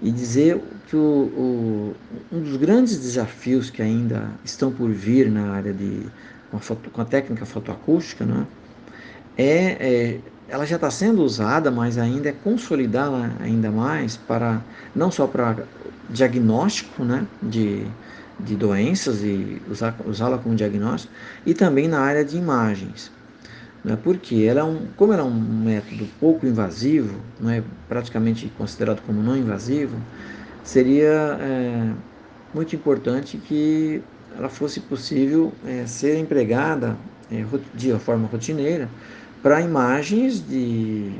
e 0.00 0.10
dizer 0.10 0.60
que 0.88 0.96
o, 0.96 1.00
o, 1.00 1.94
um 2.32 2.40
dos 2.40 2.56
grandes 2.56 2.98
desafios 2.98 3.70
que 3.70 3.80
ainda 3.80 4.28
estão 4.44 4.72
por 4.72 4.90
vir 4.90 5.30
na 5.30 5.52
área 5.52 5.72
de 5.72 6.02
com 6.50 6.56
a, 6.56 6.60
foto, 6.60 6.90
com 6.90 7.00
a 7.00 7.04
técnica 7.04 7.46
fotoacústica, 7.46 8.24
né, 8.24 8.46
é, 9.38 9.54
é 9.80 10.20
ela 10.48 10.66
já 10.66 10.76
está 10.76 10.90
sendo 10.90 11.22
usada, 11.22 11.70
mas 11.70 11.96
ainda 11.96 12.28
é 12.28 12.32
consolidá-la 12.32 13.30
ainda 13.40 13.70
mais 13.70 14.18
para 14.18 14.60
não 14.94 15.10
só 15.10 15.26
para 15.26 15.64
diagnóstico, 16.10 17.04
né, 17.04 17.26
de, 17.42 17.86
de 18.40 18.56
doenças 18.56 19.22
e 19.22 19.60
usá-la 20.06 20.38
como 20.38 20.54
diagnóstico, 20.54 21.12
e 21.46 21.54
também 21.54 21.88
na 21.88 22.00
área 22.00 22.24
de 22.24 22.36
imagens 22.36 23.10
né? 23.84 23.98
porque 24.02 24.44
ela 24.44 24.60
é 24.60 24.64
um, 24.64 24.86
como 24.96 25.12
ela 25.12 25.22
é 25.22 25.24
um 25.24 25.62
método 25.64 26.06
pouco 26.20 26.46
invasivo, 26.46 27.18
não 27.40 27.50
é 27.50 27.62
praticamente 27.88 28.50
considerado 28.56 29.02
como 29.02 29.22
não 29.22 29.36
invasivo, 29.36 29.96
seria 30.62 31.38
é, 31.40 31.92
muito 32.54 32.76
importante 32.76 33.36
que 33.36 34.02
ela 34.36 34.48
fosse 34.48 34.80
possível 34.80 35.52
é, 35.66 35.86
ser 35.86 36.18
empregada 36.18 36.96
é, 37.30 37.44
de 37.74 37.92
forma 37.98 38.28
rotineira 38.28 38.88
para 39.42 39.60
imagens 39.60 40.46
de, 40.46 41.12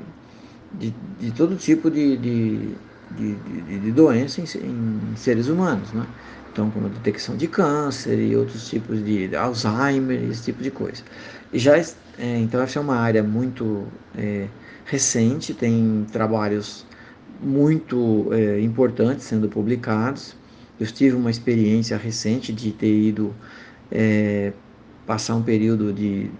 de, 0.72 0.94
de, 1.20 1.30
todo 1.32 1.56
tipo 1.56 1.90
de, 1.90 2.16
de, 2.16 2.74
de, 3.10 3.78
de 3.80 3.92
doença 3.92 4.40
em, 4.40 4.44
em, 4.44 5.16
seres 5.16 5.48
humanos, 5.48 5.92
né? 5.92 6.06
Então, 6.52 6.70
como 6.70 6.88
detecção 6.90 7.34
de 7.34 7.48
câncer 7.48 8.18
e 8.18 8.36
outros 8.36 8.68
tipos 8.68 9.02
de 9.02 9.34
Alzheimer, 9.34 10.22
esse 10.30 10.44
tipo 10.44 10.62
de 10.62 10.70
coisa. 10.70 11.02
E 11.50 11.58
já 11.58 11.78
é, 12.18 12.38
então 12.38 12.60
essa 12.60 12.78
é 12.78 12.82
uma 12.82 12.96
área 12.96 13.22
muito 13.22 13.86
é, 14.16 14.46
recente, 14.84 15.54
tem 15.54 16.06
trabalhos 16.12 16.86
muito 17.40 18.28
é, 18.32 18.60
importantes 18.60 19.24
sendo 19.24 19.48
publicados. 19.48 20.36
Eu 20.78 20.86
tive 20.86 21.16
uma 21.16 21.30
experiência 21.30 21.96
recente 21.96 22.52
de 22.52 22.70
ter 22.72 22.94
ido 22.94 23.34
é, 23.90 24.52
passar 25.06 25.34
um 25.34 25.42
período 25.42 25.92
de 25.92 26.30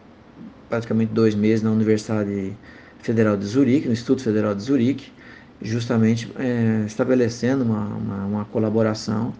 praticamente 0.68 1.12
dois 1.12 1.34
meses 1.34 1.62
na 1.62 1.70
Universidade 1.70 2.56
Federal 3.00 3.36
de 3.36 3.46
Zurique, 3.46 3.86
no 3.86 3.92
Instituto 3.92 4.22
Federal 4.22 4.54
de 4.54 4.62
Zurique, 4.62 5.12
justamente 5.60 6.30
é, 6.38 6.84
estabelecendo 6.86 7.64
uma, 7.64 7.86
uma, 7.86 8.24
uma 8.26 8.44
colaboração 8.46 9.32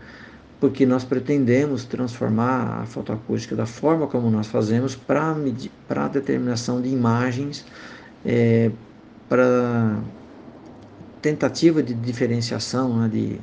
porque 0.63 0.87
nós 0.87 1.03
pretendemos 1.03 1.85
transformar 1.85 2.83
a 2.83 2.87
fotoacústica 2.87 3.57
da 3.57 3.67
forma 3.67 4.07
como 4.07 4.31
nós 4.31 4.47
fazemos 4.47 4.95
para 4.95 5.35
a 5.91 6.07
determinação 6.07 6.81
de 6.81 6.89
imagens, 6.89 7.65
é, 8.25 8.71
para 9.29 9.99
tentativa 11.21 11.83
de 11.83 11.93
diferenciação 11.93 12.97
né, 12.97 13.09
de, 13.09 13.41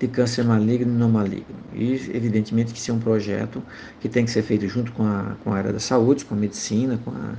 de 0.00 0.08
câncer 0.08 0.46
maligno 0.46 0.90
e 0.90 0.96
não 0.96 1.10
maligno. 1.10 1.44
E, 1.74 1.92
evidentemente, 2.14 2.72
que 2.72 2.78
isso 2.78 2.90
é 2.90 2.94
um 2.94 3.00
projeto 3.00 3.62
que 4.00 4.08
tem 4.08 4.24
que 4.24 4.30
ser 4.30 4.40
feito 4.40 4.66
junto 4.66 4.92
com 4.92 5.04
a, 5.04 5.36
com 5.44 5.52
a 5.52 5.58
área 5.58 5.74
da 5.74 5.80
saúde, 5.80 6.24
com 6.24 6.34
a 6.34 6.38
medicina, 6.38 6.98
com, 7.04 7.10
a, 7.10 7.34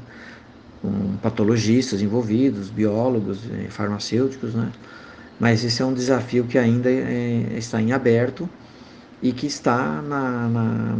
com 0.80 1.18
patologistas 1.24 2.04
envolvidos, 2.04 2.70
biólogos, 2.70 3.40
eh, 3.50 3.66
farmacêuticos, 3.72 4.54
né? 4.54 4.72
Mas 5.40 5.64
esse 5.64 5.82
é 5.82 5.86
um 5.86 5.94
desafio 5.96 6.44
que 6.44 6.60
ainda 6.60 6.92
é, 6.92 7.58
está 7.58 7.82
em 7.82 7.94
aberto 7.94 8.48
e 9.24 9.32
que 9.32 9.48
está 9.48 10.02
na, 10.02 10.50
na, 10.50 10.96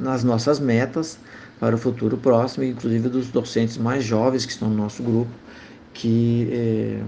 nas 0.00 0.22
nossas 0.22 0.60
metas 0.60 1.18
para 1.58 1.74
o 1.74 1.78
futuro 1.78 2.16
próximo, 2.16 2.62
inclusive 2.62 3.08
dos 3.08 3.28
docentes 3.30 3.76
mais 3.76 4.04
jovens 4.04 4.46
que 4.46 4.52
estão 4.52 4.70
no 4.70 4.76
nosso 4.76 5.02
grupo, 5.02 5.30
que 5.92 6.48
eh, 6.52 7.02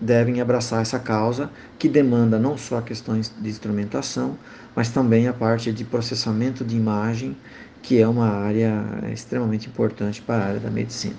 devem 0.00 0.40
abraçar 0.40 0.80
essa 0.80 0.98
causa, 0.98 1.50
que 1.76 1.88
demanda 1.88 2.38
não 2.38 2.56
só 2.56 2.80
questões 2.80 3.34
de 3.40 3.48
instrumentação, 3.48 4.38
mas 4.76 4.90
também 4.90 5.26
a 5.26 5.32
parte 5.32 5.72
de 5.72 5.84
processamento 5.84 6.64
de 6.64 6.76
imagem, 6.76 7.36
que 7.82 8.00
é 8.00 8.06
uma 8.06 8.28
área 8.28 8.84
extremamente 9.12 9.68
importante 9.68 10.22
para 10.22 10.44
a 10.44 10.46
área 10.46 10.60
da 10.60 10.70
medicina. 10.70 11.16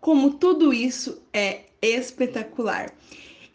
Como 0.00 0.34
tudo 0.34 0.72
isso 0.72 1.20
é 1.32 1.62
espetacular. 1.82 2.92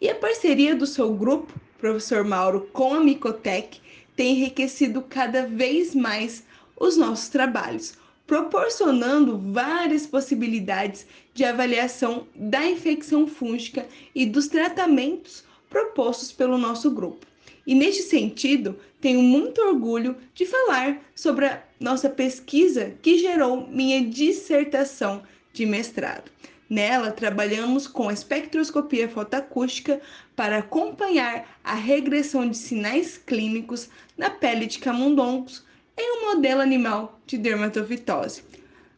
E 0.00 0.08
a 0.08 0.14
parceria 0.14 0.74
do 0.74 0.86
seu 0.86 1.14
grupo, 1.14 1.58
professor 1.78 2.24
Mauro, 2.24 2.68
com 2.72 2.92
a 2.92 3.00
Micotec 3.00 3.83
tem 4.16 4.32
enriquecido 4.32 5.02
cada 5.02 5.46
vez 5.46 5.94
mais 5.94 6.44
os 6.78 6.96
nossos 6.96 7.28
trabalhos, 7.28 7.94
proporcionando 8.26 9.38
várias 9.52 10.06
possibilidades 10.06 11.06
de 11.32 11.44
avaliação 11.44 12.26
da 12.34 12.64
infecção 12.66 13.26
fúngica 13.26 13.86
e 14.14 14.24
dos 14.24 14.48
tratamentos 14.48 15.44
propostos 15.68 16.32
pelo 16.32 16.56
nosso 16.56 16.90
grupo. 16.90 17.26
E 17.66 17.74
neste 17.74 18.02
sentido, 18.02 18.78
tenho 19.00 19.22
muito 19.22 19.60
orgulho 19.60 20.16
de 20.34 20.46
falar 20.46 21.02
sobre 21.14 21.46
a 21.46 21.62
nossa 21.80 22.08
pesquisa 22.08 22.94
que 23.02 23.18
gerou 23.18 23.66
minha 23.66 24.04
dissertação 24.04 25.22
de 25.52 25.64
mestrado. 25.64 26.30
Nela, 26.68 27.12
trabalhamos 27.12 27.86
com 27.86 28.10
espectroscopia 28.10 29.08
fotoacústica 29.08 30.00
para 30.34 30.58
acompanhar 30.58 31.58
a 31.62 31.74
regressão 31.74 32.48
de 32.48 32.56
sinais 32.56 33.18
clínicos 33.18 33.90
na 34.16 34.30
pele 34.30 34.66
de 34.66 34.78
camundongos 34.78 35.64
em 35.96 36.18
um 36.18 36.34
modelo 36.34 36.60
animal 36.60 37.20
de 37.26 37.36
dermatofitose. 37.36 38.42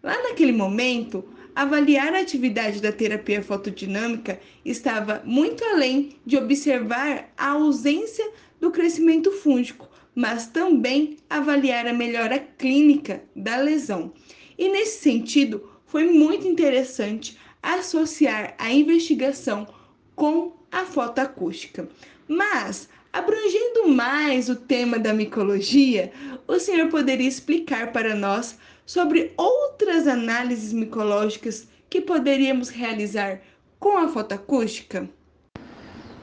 Lá 0.02 0.22
naquele 0.22 0.52
momento, 0.52 1.24
avaliar 1.54 2.14
a 2.14 2.20
atividade 2.20 2.80
da 2.80 2.92
terapia 2.92 3.42
fotodinâmica 3.42 4.38
estava 4.64 5.20
muito 5.24 5.64
além 5.64 6.16
de 6.24 6.36
observar 6.36 7.30
a 7.36 7.48
ausência 7.50 8.30
do 8.60 8.70
crescimento 8.70 9.32
fúngico, 9.32 9.88
mas 10.14 10.46
também 10.46 11.16
avaliar 11.28 11.86
a 11.86 11.92
melhora 11.92 12.38
clínica 12.38 13.22
da 13.34 13.56
lesão. 13.56 14.12
E 14.56 14.68
nesse 14.68 15.00
sentido, 15.00 15.68
foi 15.84 16.04
muito 16.04 16.46
interessante 16.46 17.36
associar 17.74 18.54
a 18.58 18.70
investigação 18.70 19.66
com 20.14 20.52
a 20.70 20.84
fotoacústica. 20.84 21.88
Mas, 22.28 22.88
abrangendo 23.12 23.88
mais 23.88 24.48
o 24.48 24.56
tema 24.56 24.98
da 24.98 25.12
micologia, 25.12 26.12
o 26.46 26.58
senhor 26.58 26.88
poderia 26.88 27.28
explicar 27.28 27.92
para 27.92 28.14
nós 28.14 28.58
sobre 28.84 29.32
outras 29.36 30.06
análises 30.06 30.72
micológicas 30.72 31.68
que 31.90 32.00
poderíamos 32.00 32.68
realizar 32.68 33.40
com 33.78 33.98
a 33.98 34.08
fotoacústica? 34.08 35.08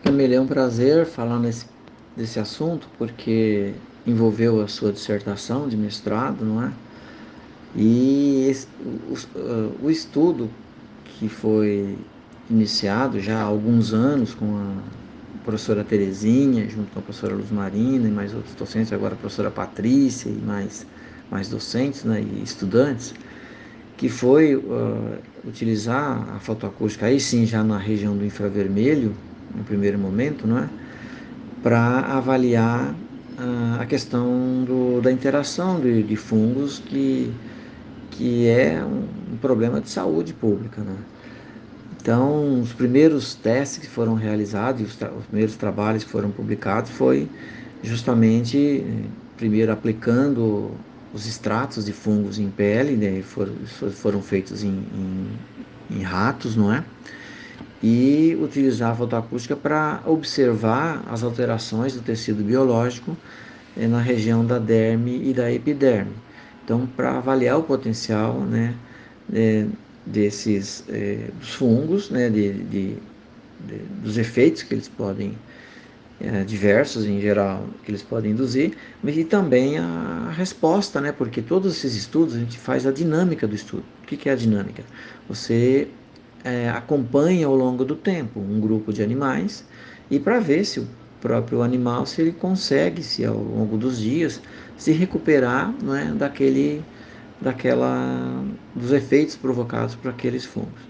Camila, 0.03 0.35
é 0.35 0.39
um 0.39 0.47
prazer 0.47 1.05
falar 1.05 1.39
nesse, 1.39 1.65
desse 2.15 2.39
assunto, 2.39 2.87
porque 2.97 3.73
envolveu 4.05 4.61
a 4.61 4.67
sua 4.67 4.91
dissertação 4.91 5.67
de 5.67 5.77
mestrado, 5.77 6.43
não 6.43 6.63
é? 6.63 6.73
E 7.75 8.47
esse, 8.49 8.67
o, 9.35 9.85
o, 9.85 9.89
estudo 9.89 10.49
que 11.23 11.29
foi 11.29 11.97
iniciado 12.49 13.17
já 13.21 13.39
há 13.39 13.43
alguns 13.43 13.93
anos 13.93 14.33
com 14.33 14.57
a 14.57 14.73
professora 15.45 15.81
Terezinha, 15.81 16.69
junto 16.69 16.91
com 16.91 16.99
a 16.99 17.01
professora 17.01 17.33
Luz 17.33 17.49
Marina 17.49 18.09
e 18.09 18.11
mais 18.11 18.33
outros 18.33 18.53
docentes, 18.55 18.91
agora 18.91 19.13
a 19.13 19.17
professora 19.17 19.49
Patrícia 19.49 20.27
e 20.27 20.33
mais, 20.33 20.85
mais 21.31 21.47
docentes 21.47 22.03
né, 22.03 22.21
e 22.21 22.43
estudantes, 22.43 23.13
que 23.95 24.09
foi 24.09 24.53
uh, 24.57 25.17
utilizar 25.47 26.27
a 26.35 26.39
fotoacústica, 26.39 27.05
aí 27.05 27.21
sim 27.21 27.45
já 27.45 27.63
na 27.63 27.77
região 27.77 28.17
do 28.17 28.25
infravermelho, 28.25 29.15
no 29.55 29.63
primeiro 29.63 29.97
momento, 29.97 30.45
não 30.45 30.57
é? 30.57 30.67
para 31.61 31.99
avaliar 31.99 32.91
uh, 32.91 33.81
a 33.81 33.85
questão 33.85 34.65
do, 34.65 34.99
da 34.99 35.09
interação 35.09 35.79
de, 35.79 36.03
de, 36.03 36.17
fungos, 36.17 36.79
que, 36.79 37.31
que 38.11 38.45
é 38.49 38.83
um, 38.83 39.33
um 39.33 39.37
problema 39.37 39.79
de 39.79 39.89
saúde 39.89 40.33
pública. 40.33 40.81
Né? 40.81 40.95
Então, 42.03 42.59
os 42.59 42.73
primeiros 42.73 43.33
testes 43.33 43.77
que 43.79 43.87
foram 43.87 44.13
realizados, 44.13 44.81
os, 44.81 44.91
os 44.93 45.25
primeiros 45.27 45.55
trabalhos 45.55 46.03
que 46.03 46.11
foram 46.11 46.29
publicados, 46.31 46.91
foi 46.91 47.29
justamente, 47.81 48.83
primeiro 49.37 49.71
aplicando 49.71 50.71
os 51.13 51.25
extratos 51.25 51.85
de 51.85 51.93
fungos 51.93 52.37
em 52.39 52.49
pele, 52.49 52.97
né, 52.97 53.21
foram, 53.21 53.53
foram 53.93 54.21
feitos 54.21 54.65
em, 54.65 54.83
em, 54.93 55.27
em, 55.91 56.01
ratos, 56.01 56.57
não 56.57 56.73
é? 56.73 56.83
E 57.81 58.37
utilizar 58.41 58.91
a 58.91 58.95
fotoacústica 58.95 59.55
para 59.55 60.01
observar 60.05 61.01
as 61.09 61.23
alterações 61.23 61.93
do 61.93 62.01
tecido 62.01 62.43
biológico 62.43 63.15
eh, 63.77 63.87
na 63.87 64.01
região 64.01 64.45
da 64.45 64.59
derme 64.59 65.29
e 65.29 65.33
da 65.33 65.49
epiderme. 65.49 66.11
Então, 66.65 66.85
para 66.85 67.17
avaliar 67.17 67.57
o 67.59 67.63
potencial, 67.63 68.41
né, 68.41 68.73
eh, 69.33 69.67
desses 70.05 70.83
eh, 70.89 71.29
fungos, 71.41 72.09
né, 72.09 72.29
de, 72.29 72.53
de, 72.53 72.95
de, 73.59 73.77
dos 74.03 74.17
efeitos 74.17 74.63
que 74.63 74.73
eles 74.73 74.87
podem 74.87 75.37
é, 76.23 76.43
diversos 76.43 77.05
em 77.05 77.19
geral 77.19 77.67
que 77.83 77.91
eles 77.91 78.01
podem 78.01 78.31
induzir, 78.31 78.73
e 79.03 79.23
também 79.25 79.77
a 79.77 80.31
resposta, 80.35 81.01
né? 81.01 81.11
Porque 81.11 81.41
todos 81.41 81.75
esses 81.75 81.95
estudos 81.95 82.35
a 82.35 82.39
gente 82.39 82.57
faz 82.57 82.87
a 82.87 82.91
dinâmica 82.91 83.47
do 83.47 83.55
estudo. 83.55 83.83
O 84.03 84.05
que, 84.05 84.15
que 84.15 84.29
é 84.29 84.31
a 84.31 84.35
dinâmica? 84.35 84.83
Você 85.27 85.87
é, 86.43 86.69
acompanha 86.69 87.47
ao 87.47 87.55
longo 87.55 87.83
do 87.83 87.95
tempo 87.95 88.39
um 88.39 88.59
grupo 88.59 88.93
de 88.93 89.03
animais 89.03 89.65
e 90.09 90.19
para 90.19 90.39
ver 90.39 90.65
se 90.65 90.79
o 90.79 90.87
próprio 91.19 91.61
animal 91.61 92.05
se 92.05 92.21
ele 92.21 92.31
consegue, 92.31 93.03
se 93.03 93.25
ao 93.25 93.37
longo 93.37 93.77
dos 93.77 93.99
dias, 93.99 94.41
se 94.77 94.91
recuperar, 94.91 95.73
não 95.81 95.95
é, 95.95 96.05
daquele, 96.05 96.83
daquela, 97.43 98.43
dos 98.73 98.91
efeitos 98.91 99.35
provocados 99.35 99.95
por 99.95 100.09
aqueles 100.09 100.45
fungos. 100.45 100.81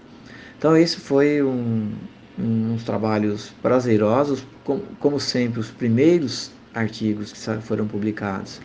Então 0.56 0.76
esse 0.76 0.96
foi 0.98 1.42
um, 1.42 1.90
uns 2.38 2.84
trabalhos 2.84 3.52
prazerosos, 3.60 4.46
como, 4.62 4.82
como 5.00 5.20
sempre, 5.20 5.60
os 5.60 5.70
primeiros 5.70 6.52
artigos 6.72 7.32
que 7.32 7.60
foram 7.62 7.86
publicados 7.86 8.60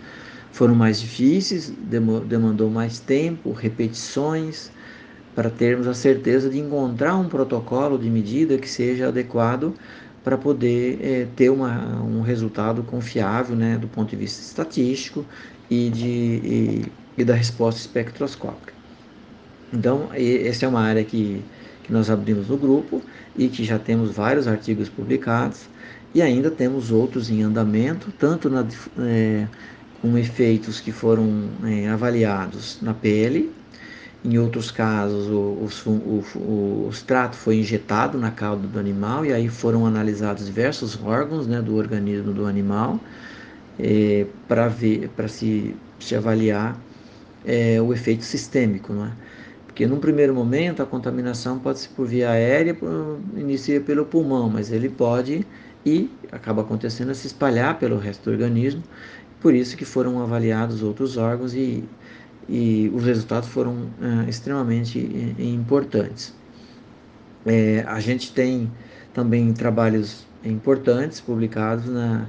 foram 0.51 0.73
mais 0.73 0.99
difíceis, 0.99 1.71
demandou 2.25 2.69
mais 2.69 2.99
tempo, 2.99 3.51
repetições, 3.51 4.71
para 5.35 5.49
termos 5.49 5.87
a 5.87 5.93
certeza 5.93 6.49
de 6.49 6.59
encontrar 6.59 7.15
um 7.15 7.29
protocolo 7.29 7.97
de 7.97 8.09
medida 8.09 8.57
que 8.57 8.69
seja 8.69 9.07
adequado 9.07 9.73
para 10.23 10.37
poder 10.37 10.99
é, 11.01 11.27
ter 11.35 11.49
uma, 11.49 12.01
um 12.01 12.21
resultado 12.21 12.83
confiável 12.83 13.55
né, 13.55 13.77
do 13.77 13.87
ponto 13.87 14.09
de 14.09 14.15
vista 14.15 14.41
estatístico 14.41 15.25
e, 15.69 15.89
de, 15.89 16.07
e, 16.07 16.85
e 17.19 17.23
da 17.23 17.35
resposta 17.35 17.79
espectroscópica. 17.79 18.73
Então, 19.71 20.09
essa 20.13 20.65
é 20.65 20.69
uma 20.69 20.81
área 20.81 21.03
que 21.03 21.43
que 21.89 21.93
nós 21.93 22.07
abrimos 22.07 22.47
no 22.47 22.55
grupo 22.55 23.01
e 23.35 23.47
que 23.47 23.63
já 23.63 23.79
temos 23.79 24.11
vários 24.11 24.47
artigos 24.47 24.87
publicados 24.87 25.61
e 26.13 26.21
ainda 26.21 26.51
temos 26.51 26.91
outros 26.91 27.31
em 27.31 27.41
andamento, 27.41 28.13
tanto 28.19 28.47
na, 28.47 28.63
é, 28.99 29.47
com 29.99 30.15
efeitos 30.15 30.79
que 30.79 30.91
foram 30.91 31.49
é, 31.63 31.89
avaliados 31.89 32.77
na 32.79 32.93
pele, 32.93 33.51
em 34.23 34.37
outros 34.37 34.69
casos 34.69 35.27
o, 35.27 35.67
o, 35.87 35.89
o, 35.89 36.85
o, 36.85 36.89
extrato 36.91 37.35
foi 37.35 37.57
injetado 37.57 38.19
na 38.19 38.29
cauda 38.29 38.67
do 38.67 38.77
animal 38.77 39.25
e 39.25 39.33
aí 39.33 39.49
foram 39.49 39.83
analisados 39.83 40.45
diversos 40.45 40.99
órgãos 41.03 41.47
né, 41.47 41.59
do 41.59 41.75
organismo 41.75 42.33
do 42.33 42.45
animal 42.45 42.99
é, 43.79 44.27
para 44.47 45.27
se, 45.27 45.75
se 45.99 46.15
avaliar 46.15 46.77
é, 47.49 47.81
o 47.81 47.91
efeito 47.91 48.23
sistêmico, 48.23 48.93
não 48.93 49.07
é? 49.07 49.11
Porque 49.65 49.87
num 49.87 49.99
primeiro 49.99 50.35
momento 50.35 50.83
a 50.83 50.85
contaminação 50.85 51.57
pode 51.57 51.79
ser 51.79 51.89
por 51.89 52.05
via 52.05 52.29
aérea, 52.29 52.77
inicia 53.35 53.81
pelo 53.81 54.05
pulmão, 54.05 54.49
mas 54.49 54.71
ele 54.71 54.89
pode 54.89 55.45
e 55.85 56.11
acaba 56.31 56.61
acontecendo 56.61 57.09
a 57.09 57.13
se 57.15 57.25
espalhar 57.27 57.79
pelo 57.79 57.97
resto 57.97 58.25
do 58.25 58.31
organismo. 58.31 58.83
Por 59.41 59.55
isso 59.55 59.75
que 59.75 59.85
foram 59.85 60.21
avaliados 60.21 60.83
outros 60.83 61.17
órgãos 61.17 61.55
e, 61.55 61.83
e 62.47 62.91
os 62.93 63.03
resultados 63.03 63.49
foram 63.49 63.87
é, 64.01 64.29
extremamente 64.29 65.35
é, 65.39 65.43
importantes. 65.43 66.35
É, 67.45 67.83
a 67.87 67.99
gente 67.99 68.31
tem 68.33 68.69
também 69.13 69.53
trabalhos 69.53 70.27
importantes 70.43 71.19
publicados 71.19 71.85
na, 71.85 72.27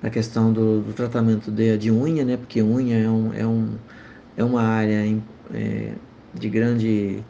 na 0.00 0.08
questão 0.08 0.52
do, 0.52 0.80
do 0.80 0.92
tratamento 0.92 1.50
de, 1.50 1.76
de, 1.76 1.90
unha, 1.90 2.24
né? 2.24 2.36
Porque 2.36 2.62
unha 2.62 2.96
é, 2.96 3.08
um, 3.10 3.34
é, 3.34 3.46
um, 3.46 3.74
é 4.36 4.44
uma 4.44 4.62
área 4.62 5.04
é, 5.52 5.92
de 6.34 6.48
grande 6.48 7.22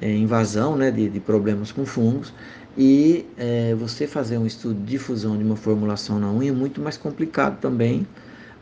é, 0.00 0.14
invasão 0.14 0.76
né, 0.76 0.90
de, 0.90 1.08
de, 1.08 1.20
problemas 1.20 1.72
com 1.72 1.84
fungos 1.84 2.32
e 2.76 3.26
é, 3.36 3.74
você 3.74 4.06
fazer 4.06 4.38
um 4.38 4.46
estudo 4.46 4.74
de 4.74 4.86
difusão 4.86 5.36
de 5.36 5.42
uma 5.42 5.56
formulação 5.56 6.18
na 6.18 6.30
unha 6.30 6.50
é 6.50 6.54
muito 6.54 6.80
mais 6.80 6.96
complicado 6.96 7.58
também 7.60 8.06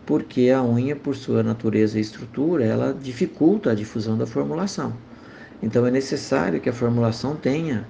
porque 0.06 0.50
a 0.50 0.62
unha 0.62 0.96
por 0.96 1.14
sua 1.14 1.42
natureza 1.42 1.98
e 1.98 2.00
estrutura 2.00 2.64
ela 2.64 2.94
dificulta 2.94 3.72
a 3.72 3.74
difusão 3.74 4.16
da 4.16 4.26
formulação 4.26 4.94
então 5.62 5.86
é 5.86 5.90
necessário 5.90 6.60
que 6.60 6.68
a 6.68 6.72
formulação 6.72 7.36
tenha 7.36 7.86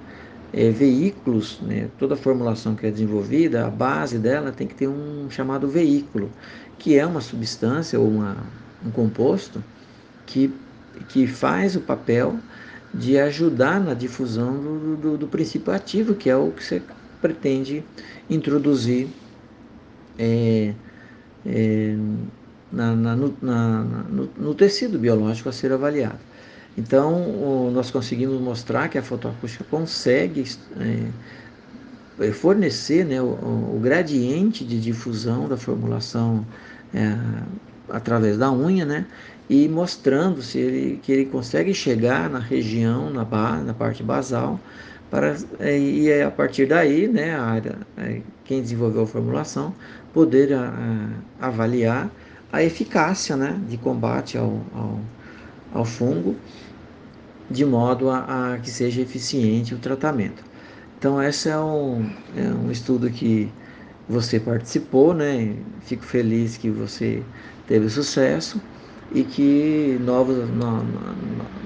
é, 0.52 0.70
veículos 0.70 1.60
né? 1.62 1.88
toda 1.98 2.16
formulação 2.16 2.74
que 2.74 2.86
é 2.86 2.90
desenvolvida 2.90 3.64
a 3.64 3.70
base 3.70 4.18
dela 4.18 4.50
tem 4.50 4.66
que 4.66 4.74
ter 4.74 4.88
um 4.88 5.30
chamado 5.30 5.68
veículo 5.68 6.30
que 6.78 6.98
é 6.98 7.06
uma 7.06 7.20
substância 7.20 8.00
ou 8.00 8.08
uma, 8.08 8.36
um 8.84 8.90
composto 8.90 9.62
que 10.26 10.52
que 11.08 11.26
faz 11.26 11.76
o 11.76 11.80
papel 11.80 12.38
de 12.92 13.18
ajudar 13.18 13.80
na 13.80 13.94
difusão 13.94 14.58
do, 14.58 14.96
do, 14.96 15.18
do 15.18 15.28
princípio 15.28 15.72
ativo, 15.72 16.14
que 16.14 16.30
é 16.30 16.36
o 16.36 16.50
que 16.50 16.64
você 16.64 16.82
pretende 17.20 17.84
introduzir 18.30 19.08
é, 20.18 20.72
é, 21.44 21.96
na, 22.72 22.94
na, 22.94 23.16
no, 23.16 23.36
na, 23.42 23.82
no, 23.82 24.30
no, 24.36 24.54
tecido 24.54 24.98
biológico 24.98 25.48
a 25.48 25.52
ser 25.52 25.72
avaliado. 25.72 26.18
Então, 26.76 27.22
o, 27.22 27.70
nós 27.72 27.90
conseguimos 27.90 28.40
mostrar 28.40 28.88
que 28.88 28.98
a 28.98 29.02
fotoacústica 29.02 29.64
consegue 29.64 30.44
é, 32.20 32.32
fornecer 32.32 33.04
né, 33.04 33.20
o, 33.20 33.26
o, 33.26 33.80
gradiente 33.82 34.64
de 34.64 34.80
difusão 34.80 35.48
da 35.48 35.56
formulação 35.56 36.46
é, 36.94 37.16
através 37.88 38.36
da 38.38 38.50
unha, 38.52 38.84
né? 38.84 39.06
e 39.48 39.68
mostrando 39.68 40.42
se 40.42 40.58
ele, 40.58 41.00
que 41.02 41.12
ele 41.12 41.26
consegue 41.26 41.72
chegar 41.72 42.28
na 42.28 42.38
região, 42.38 43.10
na, 43.10 43.24
base, 43.24 43.64
na 43.64 43.74
parte 43.74 44.02
basal, 44.02 44.58
para, 45.10 45.36
é, 45.60 45.78
e 45.78 46.08
é 46.10 46.24
a 46.24 46.30
partir 46.30 46.66
daí, 46.66 47.06
né, 47.06 47.34
a 47.34 47.42
área, 47.42 47.78
é, 47.96 48.20
quem 48.44 48.60
desenvolveu 48.60 49.02
a 49.02 49.06
formulação, 49.06 49.72
poder 50.12 50.52
a, 50.52 50.72
a, 51.40 51.46
avaliar 51.46 52.10
a 52.52 52.62
eficácia 52.62 53.36
né, 53.36 53.60
de 53.68 53.76
combate 53.76 54.36
ao, 54.36 54.60
ao, 54.74 55.00
ao 55.72 55.84
fungo, 55.84 56.34
de 57.48 57.64
modo 57.64 58.10
a, 58.10 58.54
a, 58.54 58.58
que 58.58 58.70
seja 58.70 59.00
eficiente 59.00 59.74
o 59.74 59.78
tratamento. 59.78 60.44
Então, 60.98 61.22
esse 61.22 61.48
é 61.48 61.58
um, 61.58 62.10
é 62.36 62.42
um 62.42 62.70
estudo 62.70 63.08
que 63.10 63.48
você 64.08 64.40
participou, 64.40 65.12
né? 65.12 65.54
Fico 65.82 66.02
feliz 66.04 66.56
que 66.56 66.70
você 66.70 67.22
teve 67.66 67.88
sucesso 67.88 68.60
e 69.12 69.22
que 69.22 69.98
novos, 70.00 70.36
no, 70.48 70.82
no, 70.82 71.16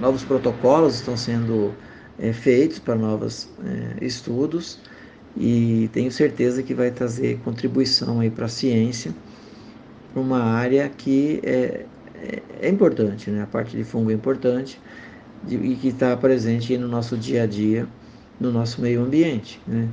novos 0.00 0.22
protocolos 0.24 0.96
estão 0.96 1.16
sendo 1.16 1.72
é, 2.18 2.32
feitos 2.32 2.78
para 2.78 2.94
novos 2.94 3.48
é, 3.64 4.04
estudos 4.04 4.78
e 5.36 5.88
tenho 5.92 6.10
certeza 6.10 6.62
que 6.62 6.74
vai 6.74 6.90
trazer 6.90 7.38
contribuição 7.44 8.20
aí 8.20 8.30
para 8.30 8.46
a 8.46 8.48
ciência, 8.48 9.14
para 10.12 10.20
uma 10.20 10.42
área 10.42 10.88
que 10.88 11.40
é, 11.42 11.86
é, 12.16 12.42
é, 12.62 12.68
importante, 12.68 13.30
né? 13.30 13.42
a 13.42 13.46
parte 13.46 13.76
de 13.76 13.84
fungo 13.84 14.10
é 14.10 14.14
importante 14.14 14.80
de, 15.44 15.56
e 15.56 15.76
que 15.76 15.88
está 15.88 16.16
presente 16.16 16.76
no 16.76 16.88
nosso 16.88 17.16
dia 17.16 17.44
a 17.44 17.46
dia, 17.46 17.86
no 18.38 18.50
nosso 18.50 18.80
meio 18.82 19.02
ambiente. 19.02 19.60
Né? 19.66 19.88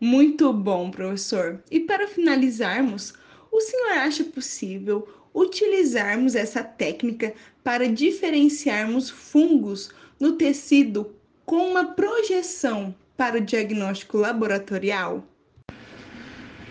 Muito 0.00 0.52
bom, 0.52 0.90
professor. 0.90 1.60
E 1.70 1.80
para 1.80 2.08
finalizarmos, 2.08 3.12
o 3.52 3.60
senhor 3.60 3.92
acha 3.98 4.24
possível 4.24 5.08
utilizarmos 5.34 6.34
essa 6.34 6.62
técnica 6.62 7.32
para 7.62 7.88
diferenciarmos 7.88 9.10
fungos 9.10 9.90
no 10.18 10.32
tecido 10.32 11.12
com 11.44 11.70
uma 11.70 11.84
projeção 11.84 12.94
para 13.16 13.38
o 13.38 13.40
diagnóstico 13.40 14.18
laboratorial? 14.18 15.24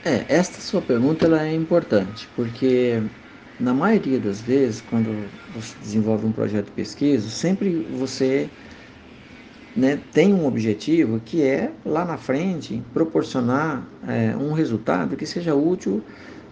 É, 0.05 0.25
esta 0.29 0.61
sua 0.61 0.81
pergunta 0.81 1.25
ela 1.25 1.45
é 1.45 1.53
importante, 1.53 2.27
porque 2.35 3.01
na 3.59 3.73
maioria 3.73 4.19
das 4.19 4.39
vezes, 4.39 4.81
quando 4.89 5.29
você 5.53 5.75
desenvolve 5.81 6.25
um 6.25 6.31
projeto 6.31 6.67
de 6.67 6.71
pesquisa, 6.71 7.29
sempre 7.29 7.85
você 7.97 8.49
né, 9.75 9.99
tem 10.13 10.33
um 10.33 10.45
objetivo 10.45 11.19
que 11.19 11.43
é, 11.43 11.71
lá 11.85 12.05
na 12.05 12.17
frente, 12.17 12.81
proporcionar 12.93 13.85
é, 14.07 14.35
um 14.37 14.53
resultado 14.53 15.17
que 15.17 15.25
seja 15.25 15.53
útil 15.53 16.01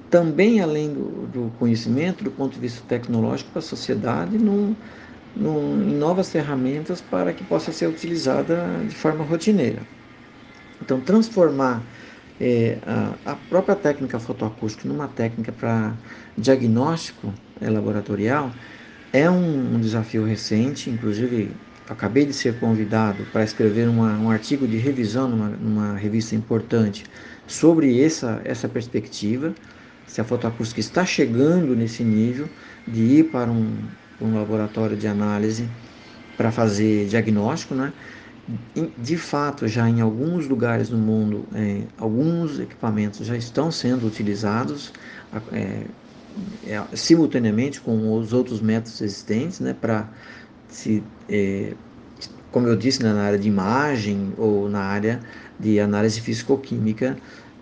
também 0.10 0.62
além 0.62 0.94
do, 0.94 1.28
do, 1.28 1.52
conhecimento, 1.60 2.24
do 2.24 2.32
ponto 2.32 2.54
de 2.54 2.60
vista 2.60 2.82
tecnológico, 2.88 3.52
para 3.52 3.60
a 3.60 3.64
sociedade, 3.64 4.38
num, 4.38 4.76
num, 5.36 5.82
em 5.90 5.96
novas 5.96 6.30
ferramentas 6.32 7.02
para 7.02 7.34
que 7.34 7.44
possa 7.44 7.72
ser 7.72 7.88
utilizada 7.88 8.64
de 8.88 8.96
forma 8.96 9.24
rotineira. 9.24 9.82
Então, 10.82 11.00
transformar 11.02 11.84
é, 12.40 12.78
a, 12.86 13.32
a, 13.32 13.36
própria 13.36 13.76
técnica 13.76 14.20
fotoacústica 14.20 14.88
numa 14.88 15.08
técnica 15.08 15.52
para 15.52 15.94
diagnóstico 16.38 17.34
é, 17.60 17.70
laboratorial 17.70 18.52
é 19.12 19.30
um, 19.30 19.76
um, 19.76 19.80
desafio 19.80 20.24
recente, 20.24 20.90
inclusive 20.90 21.52
acabei 21.90 22.26
de 22.26 22.34
ser 22.34 22.60
convidado 22.60 23.26
para 23.32 23.44
escrever 23.44 23.88
uma, 23.88 24.14
um 24.18 24.30
artigo 24.30 24.68
de 24.68 24.78
revisão 24.78 25.28
numa, 25.28 25.50
numa 25.50 25.94
revista 25.98 26.36
importante 26.36 27.06
sobre 27.48 28.02
essa, 28.02 28.42
essa 28.44 28.68
perspectiva, 28.68 29.54
se 30.08 30.22
a 30.22 30.24
fotoacústica 30.24 30.80
está 30.80 31.06
chegando 31.06 31.76
nesse 31.76 32.04
nível 32.04 32.50
de 32.88 33.04
ir 33.04 33.24
para 33.26 33.52
um, 33.52 33.78
um 34.22 34.36
laboratório 34.36 34.98
de 34.98 35.08
análise 35.08 35.70
para 36.38 36.52
fazer 36.52 37.08
diagnóstico, 37.08 37.76
né? 37.76 37.94
De 38.98 39.18
fato, 39.18 39.68
já 39.68 39.90
em 39.90 40.00
alguns 40.00 40.48
lugares 40.48 40.90
no 40.90 40.98
mundo, 40.98 41.50
é, 41.54 41.84
alguns 41.98 42.60
equipamentos 42.60 43.26
já 43.26 43.36
estão 43.36 43.70
sendo 43.70 44.08
utilizados 44.08 44.94
é, 45.52 45.88
é, 46.64 46.84
simultaneamente 46.96 47.82
com 47.82 48.14
os 48.18 48.32
outros 48.34 48.62
métodos 48.62 49.02
existentes, 49.02 49.60
né, 49.60 49.74
para 49.74 50.10
se, 50.70 51.04
é, 51.28 51.76
como 52.52 52.68
eu 52.68 52.76
disse, 52.78 53.04
né, 53.04 53.14
na 53.14 53.24
área 53.24 53.40
de 53.40 53.48
imagem 53.48 54.34
ou 54.38 54.70
na 54.70 54.82
área 54.82 55.20
de 55.60 55.80
análise 55.80 56.22
físico-química 56.22 57.18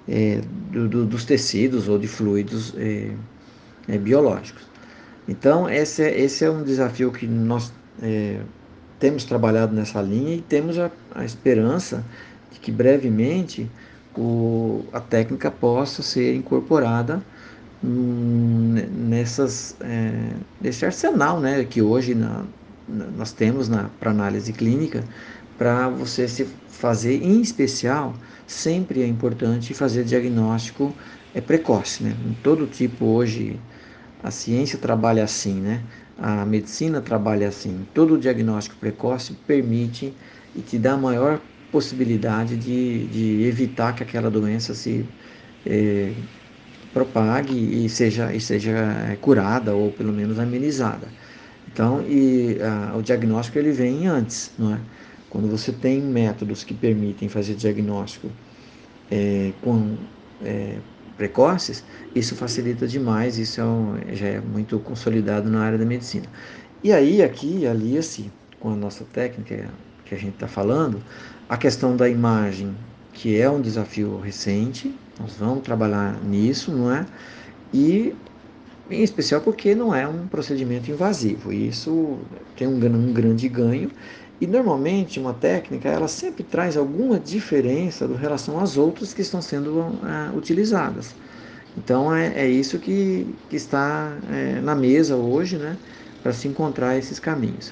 é, 0.07 0.41
do, 0.71 0.87
do, 0.87 1.05
dos 1.05 1.25
tecidos 1.25 1.87
ou 1.87 1.97
de 1.97 2.07
fluidos 2.07 2.73
é, 2.77 3.11
é, 3.87 3.97
biológicos. 3.97 4.63
Então, 5.27 5.69
esse 5.69 6.03
é, 6.03 6.19
esse 6.19 6.45
é 6.45 6.49
um 6.49 6.63
desafio 6.63 7.11
que 7.11 7.25
nós 7.25 7.71
é, 8.01 8.39
temos 8.99 9.23
trabalhado 9.23 9.73
nessa 9.75 10.01
linha 10.01 10.35
e 10.35 10.41
temos 10.41 10.77
a, 10.77 10.91
a 11.13 11.25
esperança 11.25 12.03
de 12.51 12.59
que 12.59 12.71
brevemente 12.71 13.69
o, 14.15 14.85
a 14.93 14.99
técnica 14.99 15.49
possa 15.49 16.01
ser 16.01 16.35
incorporada 16.35 17.21
nessas, 17.83 19.75
é, 19.81 20.31
nesse 20.61 20.85
arsenal 20.85 21.39
né, 21.39 21.63
que 21.63 21.81
hoje 21.81 22.15
na, 22.15 22.43
nós 22.87 23.31
temos 23.31 23.69
para 23.99 24.11
análise 24.11 24.51
clínica 24.53 25.03
para 25.57 25.89
você 25.89 26.27
se 26.27 26.45
fazer, 26.67 27.23
em 27.23 27.41
especial, 27.41 28.13
sempre 28.45 29.01
é 29.01 29.07
importante 29.07 29.73
fazer 29.73 30.03
diagnóstico 30.03 30.95
é 31.33 31.41
precoce, 31.41 32.03
né? 32.03 32.15
Em 32.25 32.33
todo 32.33 32.67
tipo 32.67 33.05
hoje 33.05 33.59
a 34.23 34.31
ciência 34.31 34.79
trabalha 34.79 35.23
assim, 35.23 35.59
né? 35.61 35.83
A 36.17 36.45
medicina 36.45 37.01
trabalha 37.01 37.47
assim. 37.47 37.87
Todo 37.93 38.17
diagnóstico 38.17 38.77
precoce 38.77 39.33
permite 39.45 40.17
e 40.55 40.61
te 40.61 40.79
dá 40.79 40.97
maior 40.97 41.41
possibilidade 41.71 42.57
de, 42.57 43.07
de 43.07 43.43
evitar 43.43 43.93
que 43.93 44.03
aquela 44.03 44.31
doença 44.31 44.73
se 44.73 45.05
é, 45.65 46.13
propague 46.93 47.85
e 47.85 47.89
seja, 47.89 48.33
e 48.33 48.39
seja 48.39 48.71
é, 49.11 49.15
curada 49.17 49.75
ou 49.75 49.91
pelo 49.91 50.13
menos 50.13 50.39
amenizada. 50.39 51.13
Então, 51.67 52.01
e 52.07 52.57
a, 52.61 52.95
o 52.95 53.01
diagnóstico 53.01 53.59
ele 53.59 53.71
vem 53.71 54.07
antes, 54.07 54.53
não 54.57 54.73
é? 54.75 54.81
Quando 55.35 55.49
você 55.49 55.73
tem 55.73 55.99
métodos 55.99 56.63
que 56.63 56.73
permitem 56.73 57.27
fazer 57.27 57.55
diagnóstico 57.55 58.31
é, 59.11 59.51
com 59.61 59.97
é, 60.41 60.77
precoces, 61.17 61.83
isso 62.15 62.37
facilita 62.37 62.87
demais, 62.87 63.37
isso 63.37 63.59
é 63.59 63.65
um, 63.65 63.97
já 64.13 64.27
é 64.27 64.39
muito 64.39 64.79
consolidado 64.79 65.49
na 65.49 65.61
área 65.61 65.77
da 65.77 65.83
medicina. 65.83 66.25
E 66.81 66.93
aí, 66.93 67.21
aqui, 67.21 67.67
alia-se 67.67 68.31
com 68.61 68.71
a 68.71 68.75
nossa 68.77 69.03
técnica 69.03 69.69
que 70.05 70.15
a 70.15 70.17
gente 70.17 70.35
está 70.35 70.47
falando, 70.47 71.03
a 71.49 71.57
questão 71.57 71.97
da 71.97 72.07
imagem, 72.07 72.73
que 73.11 73.37
é 73.37 73.49
um 73.49 73.59
desafio 73.59 74.17
recente, 74.21 74.95
nós 75.19 75.35
vamos 75.37 75.63
trabalhar 75.65 76.17
nisso, 76.23 76.71
não 76.71 76.89
é? 76.89 77.05
E 77.73 78.15
em 78.89 79.03
especial 79.03 79.41
porque 79.41 79.75
não 79.75 79.93
é 79.93 80.07
um 80.07 80.27
procedimento 80.27 80.89
invasivo, 80.89 81.51
isso 81.51 82.19
tem 82.55 82.67
um, 82.67 82.75
um 82.75 83.11
grande 83.11 83.49
ganho 83.49 83.91
e 84.39 84.47
normalmente 84.47 85.19
uma 85.19 85.33
técnica 85.33 85.89
ela 85.89 86.07
sempre 86.07 86.43
traz 86.43 86.75
alguma 86.75 87.19
diferença 87.19 88.07
do 88.07 88.15
relação 88.15 88.59
às 88.59 88.77
outras 88.77 89.13
que 89.13 89.21
estão 89.21 89.41
sendo 89.41 89.79
uh, 89.79 90.35
utilizadas. 90.35 91.15
Então 91.77 92.13
é, 92.13 92.33
é 92.35 92.47
isso 92.49 92.79
que, 92.79 93.35
que 93.49 93.55
está 93.55 94.17
é, 94.29 94.61
na 94.61 94.75
mesa 94.75 95.15
hoje, 95.15 95.57
né, 95.57 95.77
para 96.21 96.33
se 96.33 96.47
encontrar 96.47 96.97
esses 96.97 97.19
caminhos. 97.19 97.71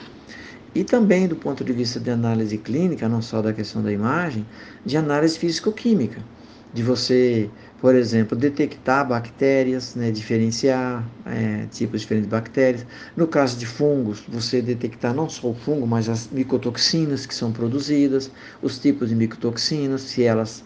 E 0.75 0.83
também 0.83 1.27
do 1.27 1.35
ponto 1.35 1.63
de 1.63 1.71
vista 1.71 1.99
de 1.99 2.09
análise 2.09 2.57
clínica, 2.57 3.07
não 3.07 3.21
só 3.21 3.41
da 3.41 3.53
questão 3.53 3.81
da 3.83 3.91
imagem, 3.91 4.45
de 4.85 4.97
análise 4.97 5.37
físico-química, 5.37 6.25
de 6.73 6.83
você 6.83 7.49
por 7.83 7.95
exemplo, 7.95 8.37
detectar 8.37 9.05
bactérias, 9.05 9.93
né, 9.93 10.09
diferenciar 10.09 11.05
é, 11.25 11.65
tipos 11.69 11.99
diferentes 11.99 12.29
de 12.29 12.31
bactérias. 12.31 12.85
No 13.13 13.27
caso 13.27 13.57
de 13.59 13.65
fungos, 13.65 14.23
você 14.25 14.61
detectar 14.61 15.13
não 15.13 15.29
só 15.29 15.49
o 15.49 15.53
fungo, 15.53 15.85
mas 15.85 16.07
as 16.07 16.29
micotoxinas 16.29 17.25
que 17.25 17.35
são 17.35 17.51
produzidas, 17.51 18.31
os 18.61 18.79
tipos 18.79 19.09
de 19.09 19.15
micotoxinas, 19.15 19.99
se 19.99 20.23
elas, 20.23 20.63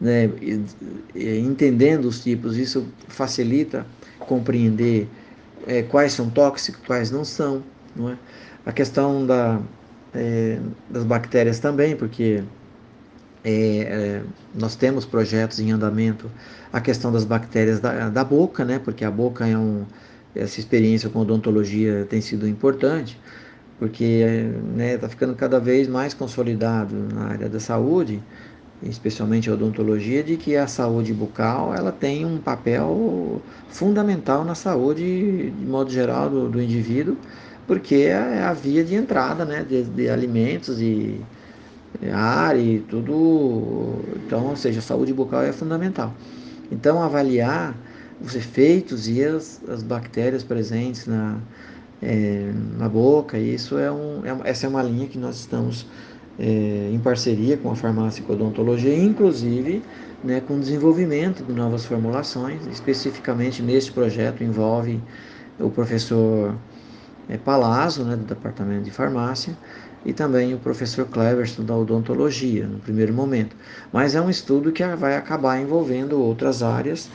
né, 0.00 0.30
entendendo 1.16 2.04
os 2.04 2.22
tipos, 2.22 2.56
isso 2.56 2.86
facilita 3.08 3.84
compreender 4.20 5.08
é, 5.66 5.82
quais 5.82 6.12
são 6.12 6.30
tóxicos, 6.30 6.80
quais 6.86 7.10
não 7.10 7.24
são. 7.24 7.64
Não 7.96 8.10
é? 8.10 8.16
A 8.64 8.70
questão 8.70 9.26
da, 9.26 9.60
é, 10.14 10.60
das 10.88 11.02
bactérias 11.02 11.58
também, 11.58 11.96
porque 11.96 12.44
é, 13.44 13.50
é, 13.52 14.22
nós 14.54 14.76
temos 14.76 15.04
projetos 15.04 15.60
em 15.60 15.70
andamento 15.72 16.30
a 16.72 16.80
questão 16.80 17.10
das 17.10 17.24
bactérias 17.24 17.80
da, 17.80 18.08
da 18.08 18.24
boca, 18.24 18.64
né? 18.64 18.78
Porque 18.78 19.04
a 19.04 19.10
boca 19.10 19.46
é 19.46 19.56
um 19.56 19.84
essa 20.34 20.60
experiência 20.60 21.08
com 21.08 21.20
odontologia 21.20 22.06
tem 22.08 22.20
sido 22.20 22.46
importante, 22.46 23.18
porque 23.78 24.04
está 24.04 24.76
né, 24.76 24.98
tá 24.98 25.08
ficando 25.08 25.34
cada 25.34 25.58
vez 25.58 25.88
mais 25.88 26.14
consolidado 26.14 26.94
na 27.12 27.24
área 27.24 27.48
da 27.48 27.58
saúde, 27.58 28.22
especialmente 28.82 29.50
a 29.50 29.54
odontologia, 29.54 30.22
de 30.22 30.36
que 30.36 30.56
a 30.56 30.66
saúde 30.66 31.12
bucal 31.12 31.74
ela 31.74 31.90
tem 31.90 32.24
um 32.24 32.38
papel 32.38 33.42
fundamental 33.68 34.44
na 34.44 34.54
saúde, 34.54 35.50
de 35.50 35.66
modo 35.66 35.90
geral, 35.90 36.30
do, 36.30 36.48
do 36.48 36.62
indivíduo, 36.62 37.16
porque 37.66 37.96
é 37.96 38.42
a 38.42 38.52
via 38.52 38.84
de 38.84 38.94
entrada 38.94 39.44
né, 39.44 39.64
de, 39.68 39.82
de 39.82 40.08
alimentos 40.08 40.80
e 40.80 41.20
ar 42.12 42.58
e 42.58 42.80
tudo. 42.80 44.02
Então, 44.24 44.46
ou 44.46 44.56
seja, 44.56 44.78
a 44.78 44.82
saúde 44.82 45.12
bucal 45.12 45.42
é 45.42 45.52
fundamental. 45.52 46.14
Então, 46.70 47.02
avaliar 47.02 47.74
os 48.22 48.34
efeitos 48.34 49.08
e 49.08 49.24
as, 49.24 49.60
as 49.68 49.82
bactérias 49.82 50.42
presentes 50.42 51.06
na, 51.06 51.38
é, 52.02 52.52
na 52.78 52.88
boca, 52.88 53.38
isso 53.38 53.78
é, 53.78 53.90
um, 53.90 54.22
é, 54.24 54.50
essa 54.50 54.66
é 54.66 54.68
uma 54.68 54.82
linha 54.82 55.06
que 55.06 55.18
nós 55.18 55.36
estamos 55.36 55.86
é, 56.38 56.90
em 56.92 56.98
parceria 56.98 57.56
com 57.56 57.70
a 57.70 57.76
farmácia 57.76 58.22
e 58.26 58.32
odontologia, 58.32 58.96
inclusive 58.96 59.82
né, 60.22 60.40
com 60.40 60.56
o 60.56 60.60
desenvolvimento 60.60 61.42
de 61.42 61.52
novas 61.52 61.84
formulações, 61.84 62.66
especificamente 62.66 63.62
neste 63.62 63.92
projeto 63.92 64.44
envolve 64.44 65.00
o 65.58 65.70
professor 65.70 66.54
é, 67.28 67.36
Palazzo, 67.36 68.04
né, 68.04 68.16
do 68.16 68.24
Departamento 68.24 68.84
de 68.84 68.90
Farmácia, 68.90 69.56
e 70.04 70.12
também 70.12 70.54
o 70.54 70.58
professor 70.58 71.06
Cleverson 71.06 71.64
da 71.64 71.76
odontologia, 71.76 72.66
no 72.66 72.78
primeiro 72.78 73.12
momento. 73.12 73.54
Mas 73.92 74.14
é 74.14 74.20
um 74.20 74.30
estudo 74.30 74.72
que 74.72 74.84
vai 74.96 75.16
acabar 75.16 75.60
envolvendo 75.60 76.20
outras 76.20 76.62
áreas, 76.62 77.10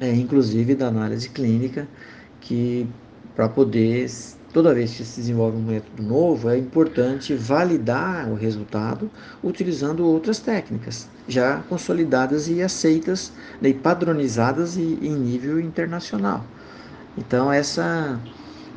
é, 0.00 0.12
inclusive 0.14 0.74
da 0.74 0.88
análise 0.88 1.28
clínica, 1.28 1.88
que 2.40 2.88
para 3.34 3.48
poder, 3.48 4.10
toda 4.52 4.74
vez 4.74 4.94
que 4.94 5.04
se 5.04 5.20
desenvolve 5.20 5.56
um 5.56 5.62
método 5.62 6.02
novo, 6.02 6.48
é 6.50 6.58
importante 6.58 7.34
validar 7.34 8.28
o 8.28 8.34
resultado 8.34 9.10
utilizando 9.42 10.06
outras 10.06 10.38
técnicas 10.38 11.08
já 11.26 11.62
consolidadas 11.68 12.48
e 12.48 12.62
aceitas, 12.62 13.32
né, 13.60 13.72
padronizadas 13.72 14.76
e, 14.76 14.98
em 15.02 15.14
nível 15.14 15.60
internacional. 15.60 16.44
Então, 17.16 17.52
essa 17.52 18.18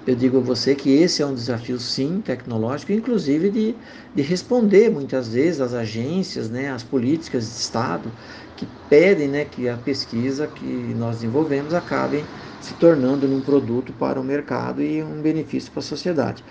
eu 0.06 0.16
digo 0.16 0.38
a 0.38 0.42
você 0.42 0.76
que 0.76 0.90
esse 0.92 1.22
é 1.22 1.26
um 1.26 1.34
desafio, 1.34 1.80
sim, 1.80 2.22
tecnológico, 2.22 2.92
inclusive 2.92 3.50
de, 3.50 3.80
de 4.14 4.22
responder 4.22 4.90
muitas 4.92 5.30
vezes 5.30 5.60
às 5.62 5.74
agências, 5.74 6.50
né, 6.50 6.70
às 6.72 6.84
políticas 6.84 7.46
de 7.46 7.56
Estado, 7.56 8.14
que 8.56 8.68
pedem 8.68 9.28
né, 9.30 9.46
que 9.46 9.68
a 9.68 9.78
pesquisa 9.78 10.48
que 10.48 10.94
nós 10.94 11.18
desenvolvemos 11.18 11.74
acabe 11.74 12.30
se 12.60 12.76
tornando 12.76 13.28
um 13.34 13.42
produto 13.42 13.94
para 13.94 14.20
o 14.22 14.24
mercado 14.24 14.82
e 14.82 15.02
um 15.04 15.22
benefício 15.22 15.72
para 15.72 15.80
a 15.80 15.84
sociedade. 15.84 16.44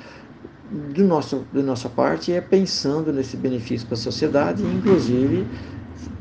Do 0.68 1.04
nosso, 1.04 1.46
da 1.52 1.62
nossa 1.62 1.88
parte, 1.90 2.32
é 2.32 2.40
pensando 2.40 3.12
nesse 3.12 3.36
benefício 3.36 3.86
para 3.86 3.94
a 3.94 3.98
sociedade 3.98 4.64
e, 4.64 4.72
inclusive, 4.72 5.50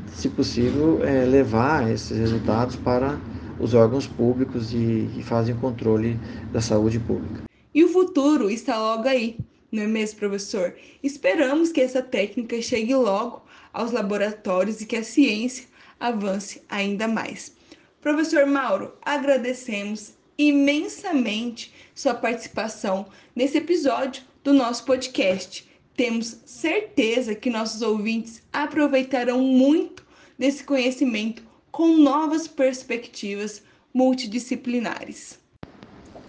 se 0.06 0.30
possível, 0.30 1.02
é, 1.02 1.24
levar 1.24 1.90
esses 1.90 2.16
resultados 2.18 2.76
para 2.76 3.22
os 3.58 3.74
órgãos 3.74 4.06
públicos 4.06 4.72
e, 4.72 5.08
e 5.16 5.22
fazem 5.22 5.56
controle 5.56 6.18
da 6.52 6.60
saúde 6.60 6.98
pública. 6.98 7.44
E 7.74 7.82
o 7.84 7.88
futuro 7.88 8.50
está 8.50 8.78
logo 8.78 9.08
aí, 9.08 9.36
não 9.70 9.82
é 9.82 9.86
mesmo, 9.86 10.18
professor? 10.18 10.74
Esperamos 11.02 11.72
que 11.72 11.80
essa 11.80 12.02
técnica 12.02 12.60
chegue 12.62 12.94
logo 12.94 13.42
aos 13.72 13.90
laboratórios 13.90 14.80
e 14.80 14.86
que 14.86 14.96
a 14.96 15.02
ciência 15.02 15.66
avance 15.98 16.62
ainda 16.68 17.08
mais. 17.08 17.52
Professor 18.00 18.46
Mauro, 18.46 18.92
agradecemos 19.02 20.12
imensamente 20.36 21.72
sua 21.94 22.14
participação 22.14 23.06
nesse 23.34 23.58
episódio 23.58 24.22
do 24.42 24.52
nosso 24.52 24.84
podcast. 24.84 25.68
Temos 25.96 26.38
certeza 26.44 27.34
que 27.34 27.50
nossos 27.50 27.82
ouvintes 27.82 28.42
aproveitarão 28.52 29.40
muito 29.40 30.04
desse 30.38 30.64
conhecimento 30.64 31.42
com 31.74 31.96
novas 31.96 32.46
perspectivas 32.46 33.60
multidisciplinares. 33.92 35.40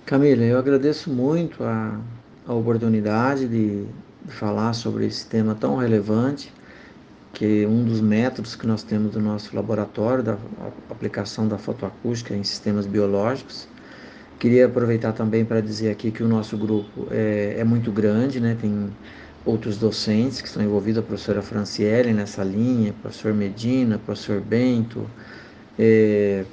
Camila, 0.03 0.41
eu 0.41 0.57
agradeço 0.57 1.11
muito 1.11 1.63
a, 1.63 2.01
a 2.47 2.53
oportunidade 2.53 3.47
de, 3.47 3.85
falar 4.27 4.73
sobre 4.73 5.05
esse 5.05 5.27
tema 5.27 5.53
tão 5.53 5.75
relevante, 5.75 6.51
que 7.31 7.63
é 7.63 7.67
um 7.67 7.83
dos 7.83 8.01
métodos 8.01 8.55
que 8.55 8.65
nós 8.65 8.81
temos 8.81 9.13
no 9.13 9.21
nosso 9.21 9.55
laboratório 9.55 10.23
da 10.23 10.35
aplicação 10.89 11.47
da 11.47 11.59
fotoacústica 11.59 12.35
em 12.35 12.43
sistemas 12.43 12.87
biológicos. 12.87 13.67
Queria 14.39 14.65
aproveitar 14.65 15.13
também 15.13 15.45
para 15.45 15.61
dizer 15.61 15.91
aqui 15.91 16.09
que 16.09 16.23
o 16.23 16.27
nosso 16.27 16.57
grupo 16.57 17.07
é, 17.11 17.57
é 17.59 17.63
muito 17.63 17.91
grande, 17.91 18.39
né? 18.39 18.57
tem 18.59 18.89
outros 19.45 19.77
docentes 19.77 20.41
que 20.41 20.47
estão 20.47 20.63
envolvidos, 20.63 21.03
a 21.03 21.05
professora 21.05 21.43
Franciele 21.43 22.13
nessa 22.13 22.43
linha, 22.43 22.93
professor 22.99 23.31
Medina, 23.31 23.99
professor 23.99 24.41
Bento, 24.41 25.07
é, 25.77 26.45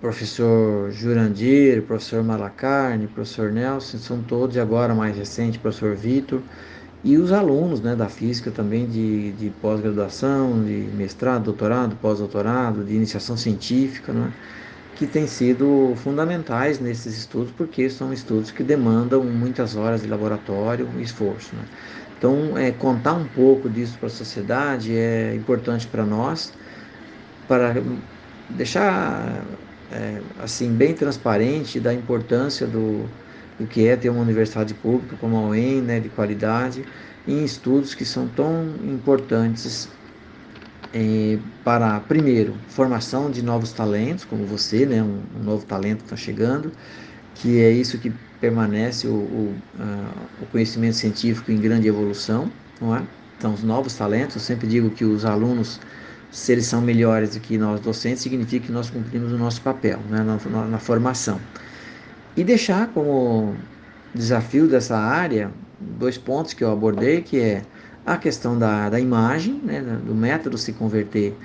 professor 0.00 0.90
Jurandir, 0.90 1.82
professor 1.82 2.22
Malacarne, 2.22 3.06
professor 3.06 3.52
Nelson, 3.52 3.98
são 3.98 4.22
todos, 4.22 4.56
e 4.56 4.60
agora 4.60 4.94
mais 4.94 5.16
recente, 5.16 5.58
professor 5.58 5.94
Vitor, 5.94 6.40
e 7.02 7.16
os 7.16 7.32
alunos 7.32 7.80
né, 7.80 7.94
da 7.94 8.08
física 8.08 8.50
também 8.50 8.86
de, 8.86 9.32
de 9.32 9.50
pós-graduação, 9.62 10.62
de 10.64 10.88
mestrado, 10.94 11.44
doutorado, 11.44 11.96
pós-doutorado, 11.96 12.84
de 12.84 12.94
iniciação 12.94 13.36
científica, 13.36 14.12
né, 14.12 14.32
que 14.96 15.06
têm 15.06 15.26
sido 15.26 15.94
fundamentais 15.96 16.78
nesses 16.78 17.16
estudos, 17.16 17.50
porque 17.56 17.88
são 17.88 18.12
estudos 18.12 18.50
que 18.50 18.62
demandam 18.62 19.24
muitas 19.24 19.76
horas 19.76 20.02
de 20.02 20.08
laboratório 20.08 20.88
e 20.98 21.02
esforço. 21.02 21.54
Né. 21.56 21.62
Então, 22.18 22.56
é, 22.58 22.70
contar 22.70 23.14
um 23.14 23.26
pouco 23.26 23.68
disso 23.68 23.96
para 23.98 24.08
a 24.08 24.10
sociedade 24.10 24.94
é 24.94 25.34
importante 25.34 25.86
para 25.86 26.04
nós, 26.04 26.52
para 27.50 27.82
deixar 28.50 29.42
é, 29.90 30.20
assim 30.40 30.72
bem 30.72 30.94
transparente 30.94 31.80
da 31.80 31.92
importância 31.92 32.64
do, 32.64 33.08
do 33.58 33.66
que 33.66 33.88
é 33.88 33.96
ter 33.96 34.08
uma 34.08 34.22
universidade 34.22 34.72
pública 34.72 35.16
como 35.20 35.36
a 35.36 35.48
UEM, 35.48 35.82
né, 35.82 35.98
de 35.98 36.08
qualidade, 36.10 36.84
em 37.26 37.44
estudos 37.44 37.92
que 37.92 38.04
são 38.04 38.28
tão 38.28 38.72
importantes 38.84 39.88
é, 40.94 41.38
para, 41.64 41.98
primeiro, 41.98 42.54
formação 42.68 43.28
de 43.32 43.42
novos 43.42 43.72
talentos, 43.72 44.24
como 44.24 44.46
você, 44.46 44.86
né, 44.86 45.02
um, 45.02 45.20
um 45.40 45.42
novo 45.42 45.66
talento 45.66 45.98
que 45.98 46.04
está 46.04 46.16
chegando, 46.16 46.70
que 47.34 47.60
é 47.60 47.72
isso 47.72 47.98
que 47.98 48.12
permanece 48.40 49.08
o, 49.08 49.10
o, 49.10 49.56
o, 50.40 50.46
conhecimento 50.52 50.94
científico 50.94 51.50
em 51.50 51.60
grande 51.60 51.88
evolução, 51.88 52.48
não 52.80 52.94
é? 52.94 53.02
Então, 53.36 53.52
os 53.54 53.64
novos 53.64 53.96
talentos, 53.96 54.36
eu 54.36 54.40
sempre 54.40 54.68
digo 54.68 54.90
que 54.90 55.04
os 55.04 55.24
alunos 55.24 55.80
se 56.30 56.52
eles 56.52 56.66
são 56.66 56.80
melhores 56.80 57.34
do 57.34 57.40
que 57.40 57.58
nós 57.58 57.80
docentes, 57.80 58.22
significa 58.22 58.66
que 58.66 58.72
nós 58.72 58.88
cumprimos 58.88 59.32
o 59.32 59.38
nosso 59.38 59.60
papel 59.62 59.98
né, 60.08 60.22
na, 60.22 60.38
na, 60.50 60.66
na 60.66 60.78
formação. 60.78 61.40
E 62.36 62.44
deixar 62.44 62.88
como 62.88 63.54
desafio 64.14 64.68
dessa 64.68 64.96
área 64.96 65.50
dois 65.80 66.16
pontos 66.16 66.52
que 66.52 66.62
eu 66.62 66.70
abordei, 66.70 67.22
que 67.22 67.40
é 67.40 67.62
a 68.06 68.16
questão 68.16 68.58
da, 68.58 68.88
da 68.88 69.00
imagem, 69.00 69.60
né, 69.62 69.80
do 69.80 70.14
método 70.14 70.56
se 70.56 70.72
converter 70.72 71.36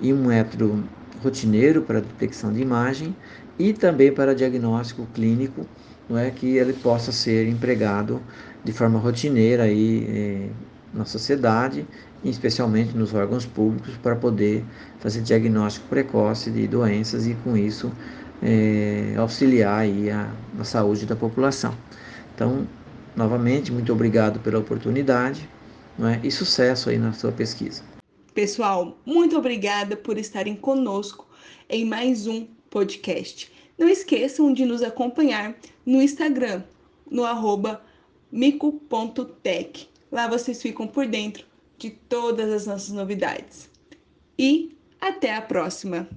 em 0.00 0.12
um 0.12 0.26
método 0.26 0.84
rotineiro 1.22 1.82
para 1.82 2.00
detecção 2.00 2.52
de 2.52 2.60
imagem 2.60 3.14
e 3.58 3.72
também 3.72 4.12
para 4.12 4.34
diagnóstico 4.34 5.06
clínico, 5.12 5.66
não 6.08 6.16
é 6.16 6.30
que 6.30 6.56
ele 6.56 6.72
possa 6.72 7.10
ser 7.10 7.48
empregado 7.48 8.22
de 8.64 8.72
forma 8.72 8.98
rotineira 8.98 9.64
aí, 9.64 10.06
eh, 10.08 10.50
na 10.94 11.04
sociedade 11.04 11.86
especialmente 12.24 12.96
nos 12.96 13.14
órgãos 13.14 13.46
públicos, 13.46 13.96
para 14.02 14.16
poder 14.16 14.64
fazer 14.98 15.22
diagnóstico 15.22 15.86
precoce 15.88 16.50
de 16.50 16.66
doenças 16.66 17.26
e, 17.26 17.34
com 17.44 17.56
isso, 17.56 17.92
é, 18.42 19.14
auxiliar 19.16 19.80
aí 19.80 20.10
a, 20.10 20.30
a 20.58 20.64
saúde 20.64 21.06
da 21.06 21.16
população. 21.16 21.74
Então, 22.34 22.66
novamente, 23.16 23.72
muito 23.72 23.92
obrigado 23.92 24.40
pela 24.40 24.58
oportunidade 24.58 25.48
é? 26.00 26.26
e 26.26 26.30
sucesso 26.30 26.90
aí 26.90 26.98
na 26.98 27.12
sua 27.12 27.32
pesquisa. 27.32 27.82
Pessoal, 28.34 28.96
muito 29.04 29.36
obrigada 29.36 29.96
por 29.96 30.16
estarem 30.16 30.54
conosco 30.54 31.26
em 31.68 31.84
mais 31.84 32.26
um 32.26 32.46
podcast. 32.70 33.52
Não 33.76 33.88
esqueçam 33.88 34.52
de 34.52 34.64
nos 34.64 34.82
acompanhar 34.82 35.56
no 35.84 36.00
Instagram, 36.02 36.62
no 37.10 37.24
arroba 37.24 37.82
mico.tech. 38.30 39.88
Lá 40.10 40.28
vocês 40.28 40.62
ficam 40.62 40.86
por 40.86 41.06
dentro 41.06 41.47
de 41.78 41.90
todas 41.90 42.52
as 42.52 42.66
nossas 42.66 42.90
novidades. 42.90 43.70
E 44.38 44.76
até 45.00 45.34
a 45.34 45.40
próxima! 45.40 46.08